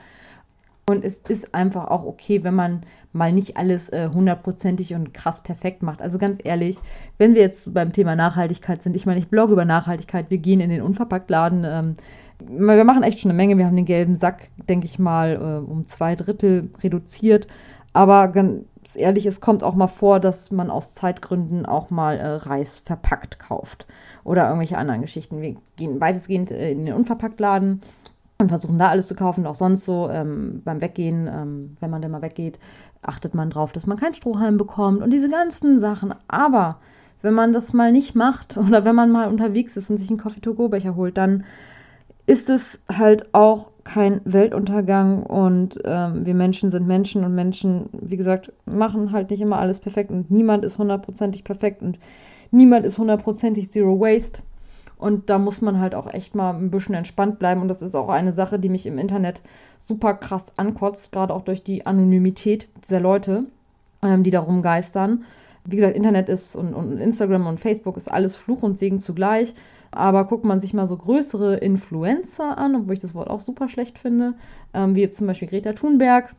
Und 0.91 1.05
es 1.05 1.21
ist 1.21 1.55
einfach 1.55 1.87
auch 1.87 2.05
okay, 2.05 2.43
wenn 2.43 2.53
man 2.53 2.81
mal 3.13 3.31
nicht 3.31 3.57
alles 3.57 3.89
äh, 3.89 4.09
hundertprozentig 4.13 4.93
und 4.93 5.13
krass 5.13 5.41
perfekt 5.41 5.83
macht. 5.83 6.01
Also 6.01 6.17
ganz 6.17 6.39
ehrlich, 6.43 6.77
wenn 7.17 7.33
wir 7.33 7.41
jetzt 7.41 7.73
beim 7.73 7.93
Thema 7.93 8.15
Nachhaltigkeit 8.15 8.83
sind, 8.83 8.95
ich 8.95 9.05
meine, 9.05 9.19
ich 9.19 9.27
blogge 9.27 9.53
über 9.53 9.65
Nachhaltigkeit, 9.65 10.29
wir 10.29 10.37
gehen 10.37 10.59
in 10.59 10.69
den 10.69 10.81
Unverpacktladen. 10.81 11.63
Ähm, 11.65 11.95
wir 12.39 12.83
machen 12.83 13.03
echt 13.03 13.19
schon 13.19 13.31
eine 13.31 13.37
Menge. 13.37 13.57
Wir 13.57 13.65
haben 13.65 13.75
den 13.75 13.85
gelben 13.85 14.15
Sack, 14.15 14.49
denke 14.67 14.85
ich 14.85 14.99
mal, 14.99 15.35
äh, 15.35 15.71
um 15.71 15.87
zwei 15.87 16.15
Drittel 16.15 16.69
reduziert. 16.83 17.47
Aber 17.93 18.29
ganz 18.29 18.65
ehrlich, 18.95 19.25
es 19.25 19.41
kommt 19.41 19.63
auch 19.63 19.75
mal 19.75 19.87
vor, 19.87 20.19
dass 20.19 20.51
man 20.51 20.69
aus 20.69 20.93
Zeitgründen 20.93 21.65
auch 21.65 21.89
mal 21.89 22.17
äh, 22.17 22.27
Reis 22.27 22.79
verpackt 22.79 23.39
kauft 23.39 23.85
oder 24.23 24.45
irgendwelche 24.45 24.77
anderen 24.77 25.01
Geschichten. 25.01 25.41
Wir 25.41 25.55
gehen 25.75 25.99
weitestgehend 26.01 26.51
äh, 26.51 26.71
in 26.71 26.85
den 26.85 26.95
Unverpacktladen 26.95 27.81
und 28.41 28.49
versuchen 28.49 28.79
da 28.79 28.89
alles 28.89 29.07
zu 29.07 29.15
kaufen. 29.15 29.45
Auch 29.45 29.55
sonst 29.55 29.85
so 29.85 30.09
ähm, 30.09 30.61
beim 30.65 30.81
Weggehen, 30.81 31.27
ähm, 31.27 31.77
wenn 31.79 31.89
man 31.89 32.01
denn 32.01 32.11
mal 32.11 32.21
weggeht, 32.21 32.59
achtet 33.01 33.35
man 33.35 33.49
drauf, 33.49 33.71
dass 33.71 33.87
man 33.87 33.97
keinen 33.97 34.13
Strohhalm 34.13 34.57
bekommt 34.57 35.01
und 35.01 35.11
diese 35.11 35.29
ganzen 35.29 35.79
Sachen. 35.79 36.13
Aber 36.27 36.79
wenn 37.21 37.33
man 37.33 37.53
das 37.53 37.73
mal 37.73 37.91
nicht 37.91 38.15
macht 38.15 38.57
oder 38.57 38.83
wenn 38.85 38.95
man 38.95 39.11
mal 39.11 39.27
unterwegs 39.27 39.77
ist 39.77 39.89
und 39.89 39.97
sich 39.97 40.09
einen 40.09 40.19
Coffee-to-go-Becher 40.19 40.95
holt, 40.95 41.17
dann 41.17 41.43
ist 42.25 42.49
es 42.49 42.79
halt 42.89 43.33
auch 43.33 43.71
kein 43.83 44.21
Weltuntergang 44.25 45.23
und 45.23 45.79
ähm, 45.85 46.25
wir 46.25 46.35
Menschen 46.35 46.69
sind 46.69 46.87
Menschen 46.87 47.23
und 47.23 47.33
Menschen, 47.33 47.89
wie 47.93 48.17
gesagt, 48.17 48.53
machen 48.65 49.11
halt 49.11 49.31
nicht 49.31 49.41
immer 49.41 49.57
alles 49.57 49.79
perfekt 49.79 50.11
und 50.11 50.29
niemand 50.29 50.63
ist 50.63 50.77
hundertprozentig 50.77 51.43
perfekt 51.43 51.81
und 51.81 51.97
niemand 52.51 52.85
ist 52.85 52.97
hundertprozentig 52.97 53.71
Zero 53.71 53.99
Waste. 53.99 54.43
Und 55.01 55.31
da 55.31 55.39
muss 55.39 55.61
man 55.61 55.79
halt 55.79 55.95
auch 55.95 56.13
echt 56.13 56.35
mal 56.35 56.53
ein 56.53 56.69
bisschen 56.69 56.93
entspannt 56.93 57.39
bleiben. 57.39 57.59
Und 57.59 57.69
das 57.69 57.81
ist 57.81 57.95
auch 57.95 58.07
eine 58.07 58.33
Sache, 58.33 58.59
die 58.59 58.69
mich 58.69 58.85
im 58.85 58.99
Internet 58.99 59.41
super 59.79 60.13
krass 60.13 60.45
ankotzt, 60.57 61.11
gerade 61.11 61.33
auch 61.33 61.41
durch 61.41 61.63
die 61.63 61.87
Anonymität 61.87 62.69
dieser 62.83 62.99
Leute, 62.99 63.45
ähm, 64.03 64.23
die 64.23 64.29
da 64.29 64.41
rumgeistern. 64.41 65.25
Wie 65.65 65.77
gesagt, 65.77 65.95
Internet 65.95 66.29
ist 66.29 66.55
und, 66.55 66.75
und 66.75 66.99
Instagram 66.99 67.47
und 67.47 67.59
Facebook 67.59 67.97
ist 67.97 68.11
alles 68.11 68.35
Fluch 68.35 68.61
und 68.61 68.77
Segen 68.77 69.01
zugleich. 69.01 69.55
Aber 69.89 70.25
guckt 70.25 70.45
man 70.45 70.61
sich 70.61 70.75
mal 70.75 70.85
so 70.85 70.97
größere 70.97 71.57
Influencer 71.57 72.59
an, 72.59 72.75
obwohl 72.75 72.93
ich 72.93 72.99
das 72.99 73.15
Wort 73.15 73.29
auch 73.29 73.41
super 73.41 73.69
schlecht 73.69 73.97
finde, 73.97 74.35
ähm, 74.75 74.93
wie 74.93 75.01
jetzt 75.01 75.17
zum 75.17 75.25
Beispiel 75.25 75.47
Greta 75.47 75.73
Thunberg, 75.73 76.35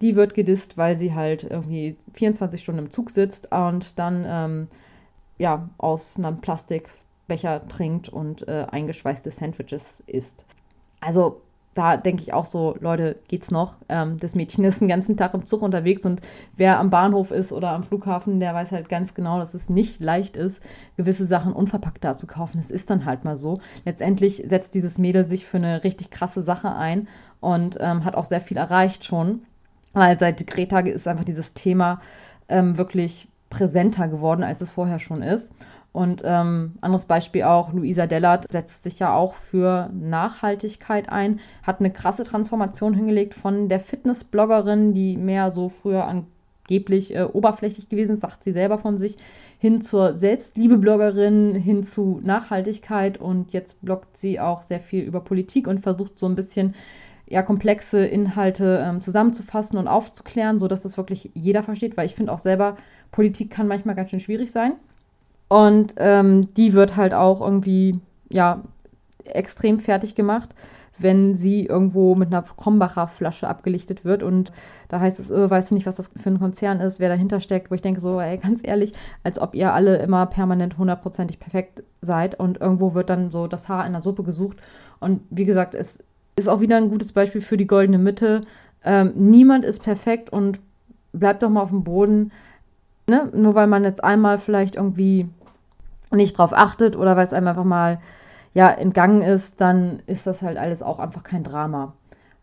die 0.00 0.14
wird 0.14 0.34
gedisst, 0.34 0.78
weil 0.78 0.96
sie 0.96 1.14
halt 1.14 1.42
irgendwie 1.42 1.96
24 2.14 2.62
Stunden 2.62 2.84
im 2.84 2.90
Zug 2.92 3.10
sitzt 3.10 3.50
und 3.50 3.98
dann 3.98 4.24
ähm, 4.24 4.68
ja 5.36 5.68
aus 5.78 6.16
einem 6.16 6.40
Plastikbecher 7.28 7.68
trinkt 7.68 8.08
und 8.08 8.48
äh, 8.48 8.66
eingeschweißte 8.70 9.30
Sandwiches 9.30 10.02
isst. 10.06 10.46
Also 11.00 11.42
da 11.74 11.96
denke 11.96 12.22
ich 12.22 12.32
auch 12.32 12.46
so, 12.46 12.76
Leute, 12.80 13.16
geht's 13.28 13.52
noch? 13.52 13.76
Ähm, 13.88 14.18
das 14.18 14.34
Mädchen 14.34 14.64
ist 14.64 14.80
den 14.80 14.88
ganzen 14.88 15.16
Tag 15.16 15.34
im 15.34 15.46
Zug 15.46 15.62
unterwegs 15.62 16.04
und 16.04 16.22
wer 16.56 16.80
am 16.80 16.90
Bahnhof 16.90 17.30
ist 17.30 17.52
oder 17.52 17.70
am 17.70 17.84
Flughafen, 17.84 18.40
der 18.40 18.54
weiß 18.54 18.72
halt 18.72 18.88
ganz 18.88 19.14
genau, 19.14 19.38
dass 19.38 19.54
es 19.54 19.68
nicht 19.68 20.00
leicht 20.00 20.36
ist, 20.36 20.60
gewisse 20.96 21.26
Sachen 21.26 21.52
unverpackt 21.52 22.02
da 22.02 22.16
zu 22.16 22.26
kaufen. 22.26 22.58
Es 22.58 22.70
ist 22.70 22.90
dann 22.90 23.04
halt 23.04 23.24
mal 23.24 23.36
so. 23.36 23.60
Letztendlich 23.84 24.44
setzt 24.48 24.74
dieses 24.74 24.98
Mädel 24.98 25.26
sich 25.26 25.46
für 25.46 25.58
eine 25.58 25.84
richtig 25.84 26.10
krasse 26.10 26.42
Sache 26.42 26.74
ein 26.74 27.06
und 27.40 27.76
ähm, 27.80 28.04
hat 28.04 28.16
auch 28.16 28.24
sehr 28.24 28.40
viel 28.40 28.56
erreicht 28.56 29.04
schon. 29.04 29.42
Weil 29.92 30.18
seit 30.18 30.46
Greta 30.46 30.80
ist 30.80 31.06
einfach 31.06 31.24
dieses 31.24 31.54
Thema 31.54 32.00
ähm, 32.48 32.76
wirklich 32.76 33.28
präsenter 33.50 34.08
geworden, 34.08 34.42
als 34.42 34.60
es 34.60 34.70
vorher 34.70 34.98
schon 34.98 35.22
ist. 35.22 35.52
Und 35.98 36.22
ähm, 36.24 36.74
anderes 36.80 37.06
Beispiel 37.06 37.42
auch, 37.42 37.72
Luisa 37.72 38.06
Dellert 38.06 38.48
setzt 38.48 38.84
sich 38.84 39.00
ja 39.00 39.12
auch 39.14 39.34
für 39.34 39.90
Nachhaltigkeit 39.92 41.08
ein, 41.08 41.40
hat 41.64 41.80
eine 41.80 41.92
krasse 41.92 42.22
Transformation 42.22 42.94
hingelegt 42.94 43.34
von 43.34 43.68
der 43.68 43.80
Fitnessbloggerin, 43.80 44.94
die 44.94 45.16
mehr 45.16 45.50
so 45.50 45.68
früher 45.68 46.04
angeblich 46.04 47.16
äh, 47.16 47.24
oberflächlich 47.24 47.88
gewesen 47.88 48.14
ist, 48.14 48.20
sagt 48.20 48.44
sie 48.44 48.52
selber 48.52 48.78
von 48.78 48.96
sich, 48.96 49.16
hin 49.58 49.80
zur 49.80 50.16
Selbstliebe-Bloggerin, 50.16 51.56
hin 51.56 51.82
zu 51.82 52.20
Nachhaltigkeit 52.22 53.18
und 53.18 53.52
jetzt 53.52 53.84
bloggt 53.84 54.16
sie 54.16 54.38
auch 54.38 54.62
sehr 54.62 54.78
viel 54.78 55.02
über 55.02 55.18
Politik 55.18 55.66
und 55.66 55.80
versucht 55.80 56.16
so 56.16 56.26
ein 56.26 56.36
bisschen 56.36 56.76
ja, 57.26 57.42
komplexe 57.42 58.06
Inhalte 58.06 58.84
ähm, 58.86 59.00
zusammenzufassen 59.00 59.76
und 59.76 59.88
aufzuklären, 59.88 60.60
sodass 60.60 60.82
das 60.82 60.96
wirklich 60.96 61.32
jeder 61.34 61.64
versteht, 61.64 61.96
weil 61.96 62.06
ich 62.06 62.14
finde 62.14 62.30
auch 62.30 62.38
selber, 62.38 62.76
Politik 63.10 63.50
kann 63.50 63.66
manchmal 63.66 63.96
ganz 63.96 64.10
schön 64.10 64.20
schwierig 64.20 64.52
sein. 64.52 64.74
Und 65.48 65.94
ähm, 65.96 66.52
die 66.54 66.74
wird 66.74 66.96
halt 66.96 67.14
auch 67.14 67.40
irgendwie, 67.40 68.00
ja, 68.28 68.62
extrem 69.24 69.78
fertig 69.78 70.14
gemacht, 70.14 70.50
wenn 70.98 71.36
sie 71.36 71.64
irgendwo 71.64 72.14
mit 72.14 72.28
einer 72.28 72.42
Krombacher 72.42 73.06
Flasche 73.06 73.48
abgelichtet 73.48 74.04
wird. 74.04 74.22
Und 74.22 74.52
da 74.88 75.00
heißt 75.00 75.20
es, 75.20 75.30
äh, 75.30 75.48
weißt 75.48 75.70
du 75.70 75.74
nicht, 75.74 75.86
was 75.86 75.96
das 75.96 76.10
für 76.16 76.30
ein 76.30 76.40
Konzern 76.40 76.80
ist, 76.80 77.00
wer 77.00 77.08
dahinter 77.08 77.40
steckt, 77.40 77.70
wo 77.70 77.74
ich 77.74 77.82
denke 77.82 78.00
so, 78.00 78.20
ey, 78.20 78.36
ganz 78.38 78.60
ehrlich, 78.62 78.92
als 79.22 79.38
ob 79.38 79.54
ihr 79.54 79.72
alle 79.72 79.98
immer 79.98 80.26
permanent 80.26 80.76
hundertprozentig 80.76 81.38
perfekt 81.38 81.82
seid 82.02 82.38
und 82.38 82.60
irgendwo 82.60 82.94
wird 82.94 83.10
dann 83.10 83.30
so 83.30 83.46
das 83.46 83.68
Haar 83.68 83.86
in 83.86 83.92
der 83.92 84.02
Suppe 84.02 84.24
gesucht. 84.24 84.58
Und 85.00 85.20
wie 85.30 85.44
gesagt, 85.44 85.74
es 85.74 86.02
ist 86.36 86.48
auch 86.48 86.60
wieder 86.60 86.76
ein 86.76 86.90
gutes 86.90 87.12
Beispiel 87.12 87.40
für 87.40 87.56
die 87.56 87.66
goldene 87.66 87.98
Mitte. 87.98 88.42
Ähm, 88.84 89.12
niemand 89.16 89.64
ist 89.64 89.82
perfekt 89.82 90.30
und 90.30 90.60
bleibt 91.12 91.42
doch 91.42 91.50
mal 91.50 91.62
auf 91.62 91.70
dem 91.70 91.84
Boden. 91.84 92.32
Ne? 93.08 93.28
Nur 93.34 93.54
weil 93.54 93.66
man 93.66 93.84
jetzt 93.84 94.02
einmal 94.04 94.38
vielleicht 94.38 94.76
irgendwie 94.76 95.28
nicht 96.12 96.38
drauf 96.38 96.52
achtet 96.52 96.96
oder 96.96 97.16
weil 97.16 97.26
es 97.26 97.32
einem 97.32 97.48
einfach 97.48 97.64
mal 97.64 98.00
ja, 98.54 98.70
entgangen 98.70 99.22
ist, 99.22 99.60
dann 99.60 100.02
ist 100.06 100.26
das 100.26 100.42
halt 100.42 100.56
alles 100.56 100.82
auch 100.82 100.98
einfach 100.98 101.22
kein 101.22 101.44
Drama. 101.44 101.92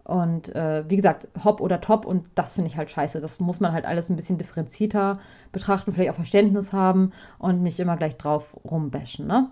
Und 0.04 0.54
äh, 0.56 0.84
wie 0.88 0.97
gesagt, 0.97 1.28
hopp 1.43 1.62
oder 1.62 1.82
top 1.82 2.06
und 2.06 2.25
das 2.36 2.54
finde 2.54 2.69
ich 2.69 2.78
halt 2.78 2.91
scheiße. 2.91 3.19
Das 3.19 3.39
muss 3.39 3.60
man 3.60 3.73
halt 3.73 3.86
alles 3.86 4.10
ein 4.10 4.15
bisschen 4.15 4.38
differenzierter 4.38 5.17
betrachten, 5.51 5.91
vielleicht 5.91 6.12
auch 6.12 6.15
Verständnis 6.15 6.73
haben 6.73 7.12
und 7.39 7.63
nicht 7.63 7.80
immer 7.80 7.97
gleich 7.97 8.15
drauf 8.17 8.56
rumbashen. 8.63 9.25
Ne? 9.25 9.49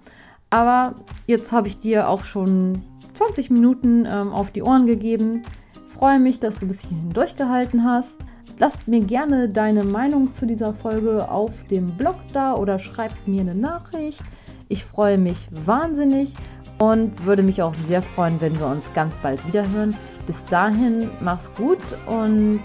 Aber 0.52 0.94
jetzt 1.26 1.52
habe 1.52 1.68
ich 1.68 1.80
dir 1.80 2.08
auch 2.08 2.24
schon 2.24 2.84
20 3.16 3.50
Minuten 3.50 4.06
ähm, 4.06 4.32
auf 4.32 4.52
die 4.52 4.62
Ohren 4.62 4.86
gegeben. 4.86 5.42
Freue 5.90 6.20
mich, 6.20 6.40
dass 6.40 6.60
du 6.60 6.68
bis 6.68 6.82
hierhin 6.82 7.10
durchgehalten 7.10 7.84
hast. 7.84 8.20
Lass 8.60 8.74
mir 8.86 9.04
gerne 9.04 9.50
deine 9.50 9.84
Meinung 9.84 10.32
zu 10.32 10.46
dieser 10.46 10.74
Folge 10.74 11.30
auf 11.30 11.52
dem 11.70 11.98
Blog 11.98 12.16
da 12.34 12.56
oder 12.56 12.80
schreibt 12.80 13.28
mir 13.28 13.42
eine 13.42 13.56
Nachricht. 13.56 14.22
Ich 14.70 14.86
freue 14.86 15.18
mich 15.18 15.48
wahnsinnig 15.66 16.34
und 16.78 17.26
würde 17.26 17.44
mich 17.44 17.62
auch 17.62 17.74
sehr 17.88 18.02
freuen, 18.02 18.40
wenn 18.42 18.58
wir 18.60 18.68
uns 18.68 18.86
ganz 18.94 19.16
bald 19.18 19.46
wiederhören. 19.48 19.96
Bis 20.28 20.44
dahin, 20.46 21.10
mach's 21.22 21.52
gut 21.56 21.80
und 22.08 22.62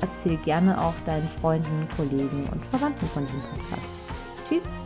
erzähl 0.00 0.36
gerne 0.38 0.80
auch 0.80 0.94
deinen 1.06 1.28
Freunden, 1.40 1.88
Kollegen 1.96 2.48
und 2.52 2.64
Verwandten 2.66 3.06
von 3.06 3.24
diesem 3.24 3.40
Podcast. 3.40 3.88
Tschüss! 4.48 4.83